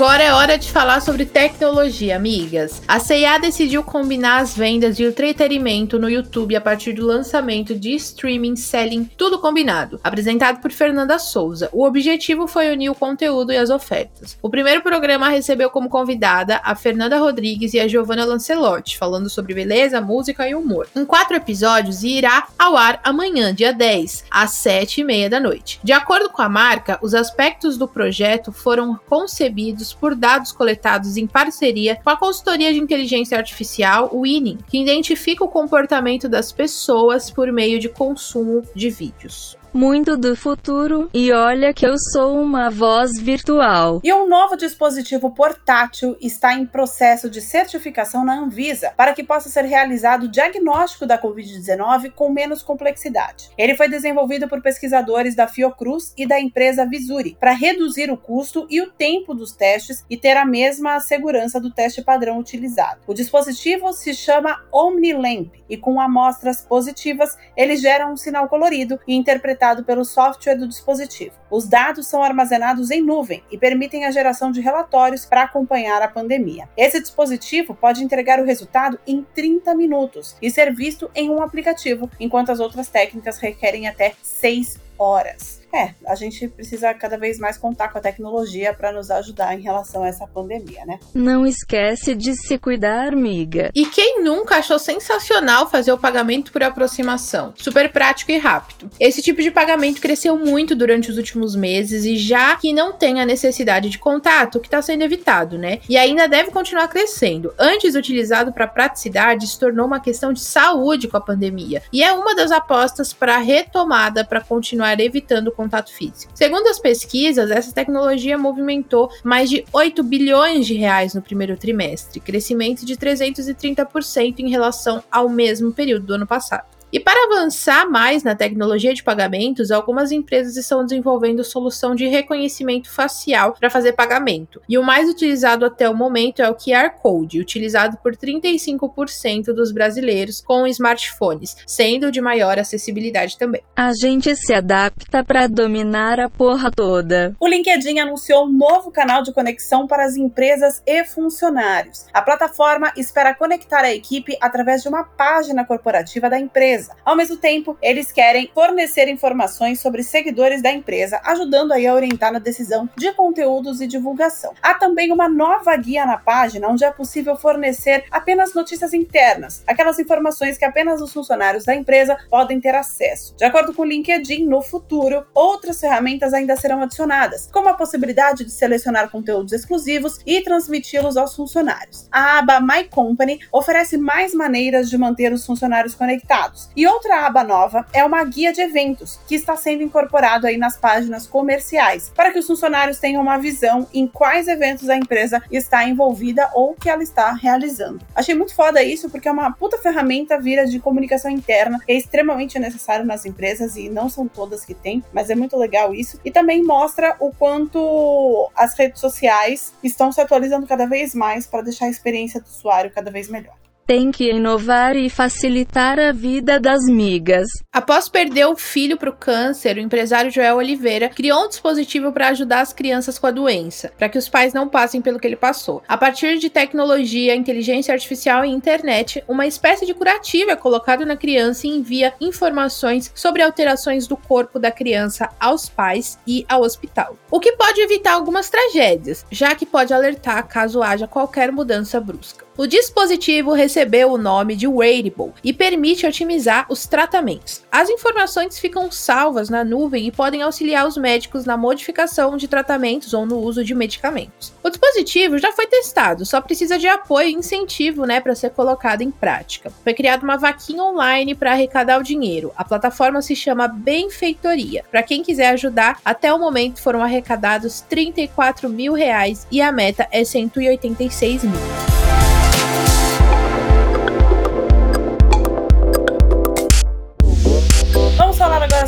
Agora 0.00 0.22
é 0.22 0.32
hora 0.32 0.56
de 0.56 0.72
falar 0.72 1.02
sobre 1.02 1.26
tecnologia, 1.26 2.16
amigas. 2.16 2.80
A 2.88 2.98
C&A 2.98 3.36
decidiu 3.36 3.82
combinar 3.82 4.38
as 4.38 4.56
vendas 4.56 4.98
e 4.98 5.04
o 5.04 5.08
entretenimento 5.10 5.98
no 5.98 6.08
YouTube 6.08 6.56
a 6.56 6.60
partir 6.60 6.94
do 6.94 7.04
lançamento 7.04 7.78
de 7.78 7.94
streaming 7.96 8.56
Selling 8.56 9.04
Tudo 9.04 9.38
Combinado, 9.38 10.00
apresentado 10.02 10.62
por 10.62 10.72
Fernanda 10.72 11.18
Souza. 11.18 11.68
O 11.70 11.84
objetivo 11.84 12.46
foi 12.46 12.72
unir 12.72 12.88
o 12.88 12.94
conteúdo 12.94 13.52
e 13.52 13.58
as 13.58 13.68
ofertas. 13.68 14.38
O 14.40 14.48
primeiro 14.48 14.80
programa 14.80 15.28
recebeu 15.28 15.68
como 15.68 15.90
convidada 15.90 16.62
a 16.64 16.74
Fernanda 16.74 17.18
Rodrigues 17.18 17.74
e 17.74 17.78
a 17.78 17.86
Giovanna 17.86 18.24
Lancelotti, 18.24 18.96
falando 18.96 19.28
sobre 19.28 19.52
beleza, 19.52 20.00
música 20.00 20.48
e 20.48 20.54
humor. 20.54 20.88
Em 20.96 21.04
quatro 21.04 21.36
episódios 21.36 22.02
irá 22.02 22.48
ao 22.58 22.74
ar 22.74 23.00
amanhã, 23.04 23.54
dia 23.54 23.74
10, 23.74 24.24
às 24.30 24.52
7 24.52 25.02
e 25.02 25.04
meia 25.04 25.28
da 25.28 25.38
noite. 25.38 25.78
De 25.84 25.92
acordo 25.92 26.30
com 26.30 26.40
a 26.40 26.48
marca, 26.48 26.98
os 27.02 27.12
aspectos 27.12 27.76
do 27.76 27.86
projeto 27.86 28.50
foram 28.50 28.98
concebidos 29.06 29.89
por 29.92 30.14
dados 30.14 30.52
coletados 30.52 31.16
em 31.16 31.26
parceria 31.26 31.96
com 32.02 32.10
a 32.10 32.16
consultoria 32.16 32.72
de 32.72 32.78
inteligência 32.78 33.36
artificial 33.36 34.10
Winning, 34.12 34.58
que 34.68 34.80
identifica 34.80 35.44
o 35.44 35.48
comportamento 35.48 36.28
das 36.28 36.52
pessoas 36.52 37.30
por 37.30 37.52
meio 37.52 37.78
de 37.78 37.88
consumo 37.88 38.62
de 38.74 38.90
vídeos 38.90 39.59
muito 39.72 40.16
do 40.16 40.34
futuro, 40.34 41.08
e 41.14 41.32
olha 41.32 41.72
que 41.72 41.86
eu 41.86 41.96
sou 42.12 42.40
uma 42.40 42.70
voz 42.70 43.18
virtual. 43.18 44.00
E 44.02 44.12
um 44.12 44.28
novo 44.28 44.56
dispositivo 44.56 45.30
portátil 45.30 46.16
está 46.20 46.54
em 46.54 46.66
processo 46.66 47.30
de 47.30 47.40
certificação 47.40 48.24
na 48.24 48.38
Anvisa 48.38 48.92
para 48.96 49.12
que 49.12 49.22
possa 49.22 49.48
ser 49.48 49.64
realizado 49.64 50.24
o 50.24 50.28
diagnóstico 50.28 51.06
da 51.06 51.20
Covid-19 51.20 52.10
com 52.12 52.30
menos 52.32 52.62
complexidade. 52.62 53.50
Ele 53.56 53.76
foi 53.76 53.88
desenvolvido 53.88 54.48
por 54.48 54.60
pesquisadores 54.60 55.34
da 55.34 55.46
Fiocruz 55.46 56.12
e 56.16 56.26
da 56.26 56.40
empresa 56.40 56.84
Visuri 56.84 57.36
para 57.38 57.52
reduzir 57.52 58.10
o 58.10 58.16
custo 58.16 58.66
e 58.68 58.80
o 58.80 58.90
tempo 58.90 59.34
dos 59.34 59.52
testes 59.52 60.04
e 60.10 60.16
ter 60.16 60.36
a 60.36 60.44
mesma 60.44 60.98
segurança 61.00 61.60
do 61.60 61.70
teste 61.70 62.02
padrão 62.02 62.38
utilizado. 62.38 63.00
O 63.06 63.14
dispositivo 63.14 63.92
se 63.92 64.14
chama 64.14 64.60
OmniLamp 64.72 65.52
e 65.68 65.76
com 65.76 66.00
amostras 66.00 66.62
positivas 66.62 67.36
ele 67.56 67.76
gera 67.76 68.06
um 68.06 68.16
sinal 68.16 68.48
colorido 68.48 68.98
e 69.06 69.14
interpretado 69.14 69.59
interpretado 69.60 69.84
pelo 69.84 70.04
software 70.04 70.56
do 70.56 70.66
dispositivo. 70.66 71.34
Os 71.50 71.68
dados 71.68 72.06
são 72.06 72.22
armazenados 72.22 72.90
em 72.90 73.02
nuvem 73.02 73.44
e 73.50 73.58
permitem 73.58 74.06
a 74.06 74.10
geração 74.10 74.50
de 74.50 74.60
relatórios 74.60 75.26
para 75.26 75.42
acompanhar 75.42 76.00
a 76.00 76.08
pandemia. 76.08 76.68
Esse 76.76 77.00
dispositivo 77.00 77.74
pode 77.74 78.02
entregar 78.02 78.40
o 78.40 78.44
resultado 78.44 78.98
em 79.06 79.22
30 79.34 79.74
minutos 79.74 80.34
e 80.40 80.50
ser 80.50 80.74
visto 80.74 81.10
em 81.14 81.28
um 81.28 81.42
aplicativo, 81.42 82.10
enquanto 82.18 82.50
as 82.50 82.60
outras 82.60 82.88
técnicas 82.88 83.38
requerem 83.38 83.86
até 83.86 84.14
6 84.22 84.78
horas. 84.98 85.59
É, 85.72 85.94
a 86.06 86.14
gente 86.14 86.48
precisa 86.48 86.92
cada 86.94 87.16
vez 87.16 87.38
mais 87.38 87.56
contar 87.56 87.88
com 87.88 87.98
a 87.98 88.00
tecnologia 88.00 88.74
para 88.74 88.92
nos 88.92 89.10
ajudar 89.10 89.54
em 89.54 89.62
relação 89.62 90.02
a 90.02 90.08
essa 90.08 90.26
pandemia, 90.26 90.84
né? 90.84 90.98
Não 91.14 91.46
esquece 91.46 92.14
de 92.14 92.34
se 92.34 92.58
cuidar, 92.58 93.12
amiga. 93.12 93.70
E 93.74 93.86
quem 93.86 94.22
nunca 94.22 94.56
achou 94.56 94.78
sensacional 94.78 95.68
fazer 95.70 95.92
o 95.92 95.98
pagamento 95.98 96.52
por 96.52 96.62
aproximação? 96.62 97.54
Super 97.56 97.92
prático 97.92 98.32
e 98.32 98.38
rápido. 98.38 98.90
Esse 98.98 99.22
tipo 99.22 99.40
de 99.42 99.50
pagamento 99.50 100.00
cresceu 100.00 100.36
muito 100.36 100.74
durante 100.74 101.10
os 101.10 101.16
últimos 101.16 101.54
meses 101.54 102.04
e 102.04 102.16
já 102.16 102.56
que 102.56 102.72
não 102.72 102.92
tem 102.92 103.20
a 103.20 103.26
necessidade 103.26 103.88
de 103.88 103.98
contato, 103.98 104.60
que 104.60 104.66
está 104.66 104.82
sendo 104.82 105.02
evitado, 105.02 105.56
né? 105.56 105.78
E 105.88 105.96
ainda 105.96 106.26
deve 106.26 106.50
continuar 106.50 106.88
crescendo. 106.88 107.54
Antes 107.58 107.94
utilizado 107.94 108.52
para 108.52 108.66
praticidade, 108.66 109.46
se 109.46 109.58
tornou 109.58 109.86
uma 109.86 110.00
questão 110.00 110.32
de 110.32 110.40
saúde 110.40 111.08
com 111.08 111.16
a 111.16 111.20
pandemia 111.20 111.82
e 111.92 112.02
é 112.02 112.12
uma 112.12 112.34
das 112.34 112.50
apostas 112.50 113.12
para 113.12 113.38
retomada 113.38 114.24
para 114.24 114.40
continuar 114.40 114.98
evitando 115.00 115.52
contato 115.60 115.92
físico. 115.92 116.32
Segundo 116.34 116.66
as 116.68 116.78
pesquisas, 116.78 117.50
essa 117.50 117.70
tecnologia 117.70 118.38
movimentou 118.38 119.10
mais 119.22 119.50
de 119.50 119.62
8 119.70 120.02
bilhões 120.02 120.66
de 120.66 120.72
reais 120.72 121.12
no 121.12 121.20
primeiro 121.20 121.54
trimestre, 121.54 122.18
crescimento 122.18 122.86
de 122.86 122.96
330% 122.96 124.38
em 124.38 124.48
relação 124.48 125.04
ao 125.10 125.28
mesmo 125.28 125.70
período 125.70 126.06
do 126.06 126.14
ano 126.14 126.26
passado. 126.26 126.79
E 126.92 126.98
para 126.98 127.26
avançar 127.26 127.88
mais 127.88 128.24
na 128.24 128.34
tecnologia 128.34 128.92
de 128.92 129.04
pagamentos, 129.04 129.70
algumas 129.70 130.10
empresas 130.10 130.56
estão 130.56 130.84
desenvolvendo 130.84 131.44
solução 131.44 131.94
de 131.94 132.08
reconhecimento 132.08 132.90
facial 132.90 133.52
para 133.52 133.70
fazer 133.70 133.92
pagamento. 133.92 134.60
E 134.68 134.76
o 134.76 134.82
mais 134.82 135.08
utilizado 135.08 135.64
até 135.64 135.88
o 135.88 135.94
momento 135.94 136.42
é 136.42 136.50
o 136.50 136.54
QR 136.54 136.90
Code, 137.00 137.40
utilizado 137.40 137.96
por 137.98 138.16
35% 138.16 139.54
dos 139.54 139.70
brasileiros 139.70 140.40
com 140.40 140.66
smartphones, 140.66 141.56
sendo 141.64 142.10
de 142.10 142.20
maior 142.20 142.58
acessibilidade 142.58 143.38
também. 143.38 143.62
A 143.76 143.92
gente 143.92 144.34
se 144.34 144.52
adapta 144.52 145.22
para 145.22 145.46
dominar 145.46 146.18
a 146.18 146.28
porra 146.28 146.72
toda. 146.72 147.36
O 147.38 147.46
LinkedIn 147.46 148.00
anunciou 148.00 148.46
um 148.46 148.52
novo 148.52 148.90
canal 148.90 149.22
de 149.22 149.32
conexão 149.32 149.86
para 149.86 150.04
as 150.04 150.16
empresas 150.16 150.82
e 150.84 151.04
funcionários. 151.04 152.06
A 152.12 152.20
plataforma 152.20 152.92
espera 152.96 153.32
conectar 153.32 153.84
a 153.84 153.94
equipe 153.94 154.36
através 154.40 154.82
de 154.82 154.88
uma 154.88 155.04
página 155.04 155.64
corporativa 155.64 156.28
da 156.28 156.38
empresa 156.38 156.79
empresa. 156.80 156.96
Ao 157.04 157.16
mesmo 157.16 157.36
tempo, 157.36 157.76
eles 157.82 158.10
querem 158.10 158.50
fornecer 158.54 159.08
informações 159.08 159.80
sobre 159.80 160.02
seguidores 160.02 160.62
da 160.62 160.72
empresa, 160.72 161.20
ajudando 161.24 161.72
aí 161.72 161.86
a 161.86 161.94
orientar 161.94 162.32
na 162.32 162.38
decisão 162.38 162.88
de 162.96 163.12
conteúdos 163.12 163.80
e 163.80 163.86
divulgação. 163.86 164.54
Há 164.62 164.74
também 164.74 165.12
uma 165.12 165.28
nova 165.28 165.76
guia 165.76 166.06
na 166.06 166.16
página 166.16 166.68
onde 166.68 166.84
é 166.84 166.90
possível 166.90 167.36
fornecer 167.36 168.04
apenas 168.10 168.54
notícias 168.54 168.94
internas, 168.94 169.62
aquelas 169.66 169.98
informações 169.98 170.56
que 170.56 170.64
apenas 170.64 171.00
os 171.00 171.12
funcionários 171.12 171.64
da 171.64 171.74
empresa 171.74 172.16
podem 172.30 172.60
ter 172.60 172.74
acesso. 172.74 173.34
De 173.36 173.44
acordo 173.44 173.74
com 173.74 173.82
o 173.82 173.84
LinkedIn, 173.86 174.46
no 174.46 174.62
futuro, 174.62 175.26
outras 175.34 175.80
ferramentas 175.80 176.32
ainda 176.32 176.56
serão 176.56 176.82
adicionadas, 176.82 177.48
como 177.52 177.68
a 177.68 177.74
possibilidade 177.74 178.44
de 178.44 178.50
selecionar 178.50 179.10
conteúdos 179.10 179.52
exclusivos 179.52 180.18
e 180.26 180.40
transmiti-los 180.42 181.16
aos 181.16 181.34
funcionários. 181.34 182.08
A 182.10 182.38
aba 182.38 182.60
My 182.60 182.84
Company 182.88 183.40
oferece 183.52 183.96
mais 183.96 184.34
maneiras 184.34 184.88
de 184.88 184.96
manter 184.96 185.32
os 185.32 185.44
funcionários 185.44 185.94
conectados, 185.94 186.69
e 186.76 186.86
outra 186.86 187.26
aba 187.26 187.42
nova 187.42 187.86
é 187.92 188.04
uma 188.04 188.22
guia 188.24 188.52
de 188.52 188.60
eventos, 188.60 189.18
que 189.26 189.34
está 189.34 189.56
sendo 189.56 189.82
incorporado 189.82 190.46
aí 190.46 190.56
nas 190.56 190.76
páginas 190.76 191.26
comerciais, 191.26 192.12
para 192.14 192.30
que 192.30 192.38
os 192.38 192.46
funcionários 192.46 192.98
tenham 192.98 193.22
uma 193.22 193.38
visão 193.38 193.88
em 193.92 194.06
quais 194.06 194.48
eventos 194.48 194.88
a 194.88 194.96
empresa 194.96 195.42
está 195.50 195.86
envolvida 195.86 196.48
ou 196.54 196.74
que 196.74 196.88
ela 196.88 197.02
está 197.02 197.32
realizando. 197.32 198.00
Achei 198.14 198.34
muito 198.34 198.54
foda 198.54 198.82
isso, 198.82 199.10
porque 199.10 199.28
é 199.28 199.32
uma 199.32 199.52
puta 199.52 199.78
ferramenta 199.78 200.38
vira 200.38 200.66
de 200.66 200.78
comunicação 200.78 201.30
interna, 201.30 201.80
que 201.84 201.92
é 201.92 201.96
extremamente 201.96 202.58
necessário 202.58 203.04
nas 203.04 203.26
empresas 203.26 203.76
e 203.76 203.88
não 203.88 204.08
são 204.08 204.28
todas 204.28 204.64
que 204.64 204.74
têm, 204.74 205.04
mas 205.12 205.30
é 205.30 205.34
muito 205.34 205.56
legal 205.56 205.94
isso. 205.94 206.20
E 206.24 206.30
também 206.30 206.62
mostra 206.62 207.16
o 207.18 207.32
quanto 207.32 208.50
as 208.54 208.74
redes 208.74 209.00
sociais 209.00 209.72
estão 209.82 210.12
se 210.12 210.20
atualizando 210.20 210.66
cada 210.66 210.86
vez 210.86 211.14
mais 211.14 211.46
para 211.46 211.62
deixar 211.62 211.86
a 211.86 211.90
experiência 211.90 212.40
do 212.40 212.46
usuário 212.46 212.90
cada 212.90 213.10
vez 213.10 213.28
melhor 213.28 213.54
tem 213.90 214.12
que 214.12 214.30
inovar 214.30 214.94
e 214.94 215.10
facilitar 215.10 215.98
a 215.98 216.12
vida 216.12 216.60
das 216.60 216.84
migas. 216.86 217.48
Após 217.72 218.08
perder 218.08 218.46
o 218.46 218.54
filho 218.54 218.96
para 218.96 219.10
o 219.10 219.16
câncer, 219.16 219.76
o 219.76 219.80
empresário 219.80 220.30
Joel 220.30 220.58
Oliveira 220.58 221.08
criou 221.08 221.44
um 221.44 221.48
dispositivo 221.48 222.12
para 222.12 222.28
ajudar 222.28 222.60
as 222.60 222.72
crianças 222.72 223.18
com 223.18 223.26
a 223.26 223.32
doença, 223.32 223.92
para 223.98 224.08
que 224.08 224.16
os 224.16 224.28
pais 224.28 224.54
não 224.54 224.68
passem 224.68 225.02
pelo 225.02 225.18
que 225.18 225.26
ele 225.26 225.34
passou. 225.34 225.82
A 225.88 225.98
partir 225.98 226.38
de 226.38 226.48
tecnologia, 226.48 227.34
inteligência 227.34 227.92
artificial 227.92 228.44
e 228.44 228.48
internet, 228.48 229.24
uma 229.26 229.44
espécie 229.44 229.84
de 229.84 229.92
curativo 229.92 230.52
é 230.52 230.56
colocado 230.56 231.04
na 231.04 231.16
criança 231.16 231.66
e 231.66 231.70
envia 231.70 232.14
informações 232.20 233.10
sobre 233.12 233.42
alterações 233.42 234.06
do 234.06 234.16
corpo 234.16 234.60
da 234.60 234.70
criança 234.70 235.30
aos 235.40 235.68
pais 235.68 236.16
e 236.24 236.46
ao 236.48 236.62
hospital. 236.62 237.16
O 237.28 237.40
que 237.40 237.56
pode 237.56 237.80
evitar 237.80 238.12
algumas 238.12 238.48
tragédias, 238.48 239.26
já 239.32 239.52
que 239.56 239.66
pode 239.66 239.92
alertar 239.92 240.46
caso 240.46 240.80
haja 240.80 241.08
qualquer 241.08 241.50
mudança 241.50 242.00
brusca. 242.00 242.49
O 242.60 242.66
dispositivo 242.66 243.54
recebeu 243.54 244.12
o 244.12 244.18
nome 244.18 244.54
de 244.54 244.68
Wearable 244.68 245.32
e 245.42 245.50
permite 245.50 246.06
otimizar 246.06 246.66
os 246.68 246.86
tratamentos. 246.86 247.62
As 247.72 247.88
informações 247.88 248.58
ficam 248.58 248.92
salvas 248.92 249.48
na 249.48 249.64
nuvem 249.64 250.06
e 250.06 250.12
podem 250.12 250.42
auxiliar 250.42 250.86
os 250.86 250.98
médicos 250.98 251.46
na 251.46 251.56
modificação 251.56 252.36
de 252.36 252.46
tratamentos 252.46 253.14
ou 253.14 253.24
no 253.24 253.38
uso 253.38 253.64
de 253.64 253.74
medicamentos. 253.74 254.52
O 254.62 254.68
dispositivo 254.68 255.38
já 255.38 255.52
foi 255.52 255.66
testado, 255.68 256.26
só 256.26 256.38
precisa 256.42 256.78
de 256.78 256.86
apoio 256.86 257.30
e 257.30 257.32
incentivo, 257.32 258.04
né, 258.04 258.20
para 258.20 258.34
ser 258.34 258.50
colocado 258.50 259.00
em 259.00 259.10
prática. 259.10 259.72
Foi 259.82 259.94
criada 259.94 260.22
uma 260.22 260.36
vaquinha 260.36 260.84
online 260.84 261.34
para 261.34 261.52
arrecadar 261.52 261.98
o 261.98 262.04
dinheiro. 262.04 262.52
A 262.54 262.62
plataforma 262.62 263.22
se 263.22 263.34
chama 263.34 263.68
Benfeitoria. 263.68 264.84
Para 264.90 265.02
quem 265.02 265.22
quiser 265.22 265.48
ajudar, 265.54 265.98
até 266.04 266.30
o 266.30 266.38
momento 266.38 266.82
foram 266.82 267.02
arrecadados 267.02 267.80
34 267.88 268.68
mil 268.68 268.92
reais 268.92 269.46
e 269.50 269.62
a 269.62 269.72
meta 269.72 270.06
é 270.12 270.22
186 270.22 271.44
mil. 271.44 271.99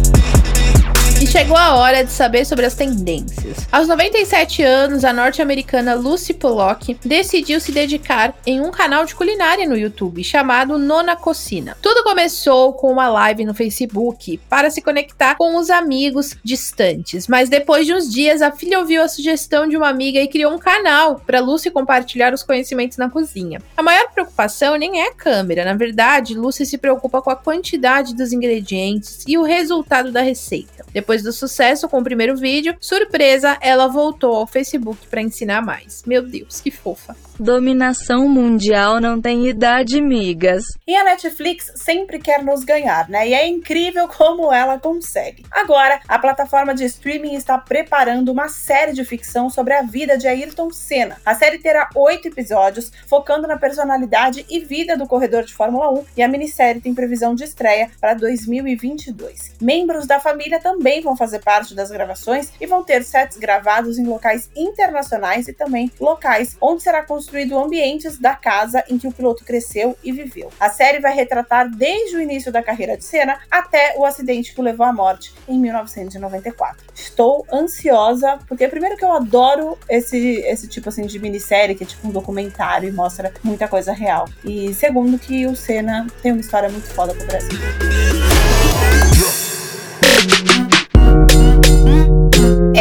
Chegou 1.52 1.62
a 1.62 1.74
hora 1.74 2.02
de 2.02 2.10
saber 2.10 2.46
sobre 2.46 2.64
as 2.64 2.74
tendências. 2.74 3.58
Aos 3.70 3.86
97 3.86 4.62
anos, 4.62 5.04
a 5.04 5.12
norte-americana 5.12 5.94
Lucy 5.94 6.32
Pollock 6.32 6.96
decidiu 7.04 7.60
se 7.60 7.70
dedicar 7.70 8.34
em 8.46 8.62
um 8.62 8.70
canal 8.70 9.04
de 9.04 9.14
culinária 9.14 9.68
no 9.68 9.76
YouTube 9.76 10.24
chamado 10.24 10.78
Nona 10.78 11.14
Cocina. 11.14 11.76
Tudo 11.82 12.04
começou 12.04 12.72
com 12.72 12.90
uma 12.90 13.06
live 13.10 13.44
no 13.44 13.52
Facebook 13.52 14.40
para 14.48 14.70
se 14.70 14.80
conectar 14.80 15.34
com 15.34 15.58
os 15.58 15.68
amigos 15.68 16.34
distantes, 16.42 17.28
mas 17.28 17.50
depois 17.50 17.84
de 17.84 17.92
uns 17.92 18.10
dias 18.10 18.40
a 18.40 18.50
filha 18.50 18.78
ouviu 18.78 19.02
a 19.02 19.08
sugestão 19.08 19.68
de 19.68 19.76
uma 19.76 19.90
amiga 19.90 20.18
e 20.20 20.28
criou 20.28 20.54
um 20.54 20.58
canal 20.58 21.16
para 21.26 21.40
Lucy 21.40 21.70
compartilhar 21.70 22.32
os 22.32 22.42
conhecimentos 22.42 22.96
na 22.96 23.10
cozinha. 23.10 23.60
A 23.76 23.82
maior 23.82 24.10
preocupação 24.10 24.76
nem 24.76 25.02
é 25.02 25.08
a 25.08 25.14
câmera, 25.14 25.66
na 25.66 25.74
verdade, 25.74 26.34
Lucy 26.34 26.64
se 26.64 26.78
preocupa 26.78 27.20
com 27.20 27.28
a 27.28 27.36
quantidade 27.36 28.14
dos 28.14 28.32
ingredientes 28.32 29.22
e 29.28 29.36
o 29.36 29.42
resultado 29.42 30.10
da 30.10 30.22
receita. 30.22 30.82
Depois 30.94 31.12
depois 31.12 31.22
do 31.22 31.32
sucesso 31.42 31.88
com 31.88 31.98
o 31.98 32.05
primeiro 32.05 32.37
vídeo, 32.37 32.76
surpresa, 32.81 33.59
ela 33.61 33.88
voltou 33.88 34.37
ao 34.37 34.46
Facebook 34.46 35.07
para 35.09 35.20
ensinar 35.20 35.61
mais. 35.61 36.05
Meu 36.07 36.22
Deus, 36.22 36.61
que 36.61 36.70
fofa. 36.70 37.16
Dominação 37.38 38.28
mundial 38.28 39.00
não 39.00 39.20
tem 39.20 39.48
idade, 39.48 40.00
migas. 40.00 40.64
E 40.87 40.94
a 40.94 41.02
Netflix 41.02 41.72
sempre 41.76 42.20
quer 42.20 42.44
nos 42.44 42.62
ganhar, 42.62 43.09
né? 43.09 43.28
E 43.28 43.35
é 43.35 43.48
incrível 43.48 44.07
como 44.07 44.52
ela 44.52 44.78
consegue. 44.78 45.44
Agora, 45.50 46.00
a 46.07 46.18
plataforma 46.18 46.74
de 46.74 46.85
streaming 46.85 47.35
está 47.35 47.59
preparando 47.59 48.31
uma 48.31 48.48
série 48.48 48.92
de 48.92 49.05
ficção 49.05 49.50
sobre 49.50 49.74
a 49.74 49.83
vida 49.83 50.16
de 50.16 50.28
Ayrton 50.28 50.70
Senna. 50.70 51.16
A 51.24 51.35
série 51.35 51.59
terá 51.59 51.88
oito 51.96 52.28
episódios, 52.28 52.92
focando 53.09 53.48
na 53.48 53.57
personalidade 53.57 54.46
e 54.48 54.61
vida 54.61 54.96
do 54.96 55.09
corredor 55.09 55.42
de 55.42 55.55
Fórmula 55.55 55.90
1, 55.90 56.05
e 56.18 56.22
a 56.22 56.28
minissérie 56.28 56.81
tem 56.81 56.94
previsão 56.94 57.35
de 57.35 57.44
estreia 57.44 57.90
para 58.00 58.14
2022. 58.14 59.55
Membros 59.61 60.07
da 60.07 60.20
família 60.20 60.61
também 60.61 61.00
vão 61.00 61.16
fazer 61.22 61.38
parte 61.38 61.72
das 61.72 61.88
gravações 61.88 62.52
e 62.61 62.66
vão 62.66 62.82
ter 62.82 63.04
sets 63.04 63.37
gravados 63.37 63.96
em 63.96 64.04
locais 64.04 64.50
internacionais 64.56 65.46
e 65.46 65.52
também 65.52 65.88
locais 66.00 66.56
onde 66.61 66.82
será 66.82 67.04
construído 67.04 67.56
ambientes 67.56 68.18
da 68.18 68.35
casa 68.35 68.82
em 68.88 68.98
que 68.98 69.06
o 69.06 69.12
piloto 69.12 69.44
cresceu 69.44 69.96
e 70.02 70.11
viveu. 70.11 70.50
A 70.58 70.68
série 70.68 70.98
vai 70.98 71.14
retratar 71.14 71.70
desde 71.70 72.16
o 72.16 72.20
início 72.20 72.50
da 72.50 72.61
carreira 72.61 72.96
de 72.96 73.04
Senna 73.04 73.38
até 73.48 73.94
o 73.96 74.04
acidente 74.04 74.52
que 74.52 74.61
o 74.61 74.64
levou 74.64 74.85
à 74.85 74.92
morte 74.92 75.32
em 75.46 75.61
1994. 75.61 76.85
Estou 76.92 77.46
ansiosa, 77.52 78.40
porque 78.48 78.66
primeiro 78.66 78.96
que 78.96 79.04
eu 79.04 79.12
adoro 79.12 79.78
esse, 79.88 80.40
esse 80.40 80.66
tipo 80.66 80.88
assim 80.88 81.06
de 81.06 81.20
minissérie, 81.20 81.76
que 81.76 81.85
é 81.85 81.87
tipo 81.87 82.08
um 82.08 82.11
documentário 82.11 82.88
e 82.88 82.92
mostra 82.92 83.32
muita 83.44 83.68
coisa 83.68 83.92
real. 83.92 84.28
E 84.44 84.74
segundo 84.74 85.16
que 85.20 85.46
o 85.46 85.54
Senna 85.54 86.08
tem 86.20 86.32
uma 86.32 86.40
história 86.40 86.68
muito 86.68 86.88
foda 86.88 87.14
pro 87.14 87.26
Brasil. 87.26 87.58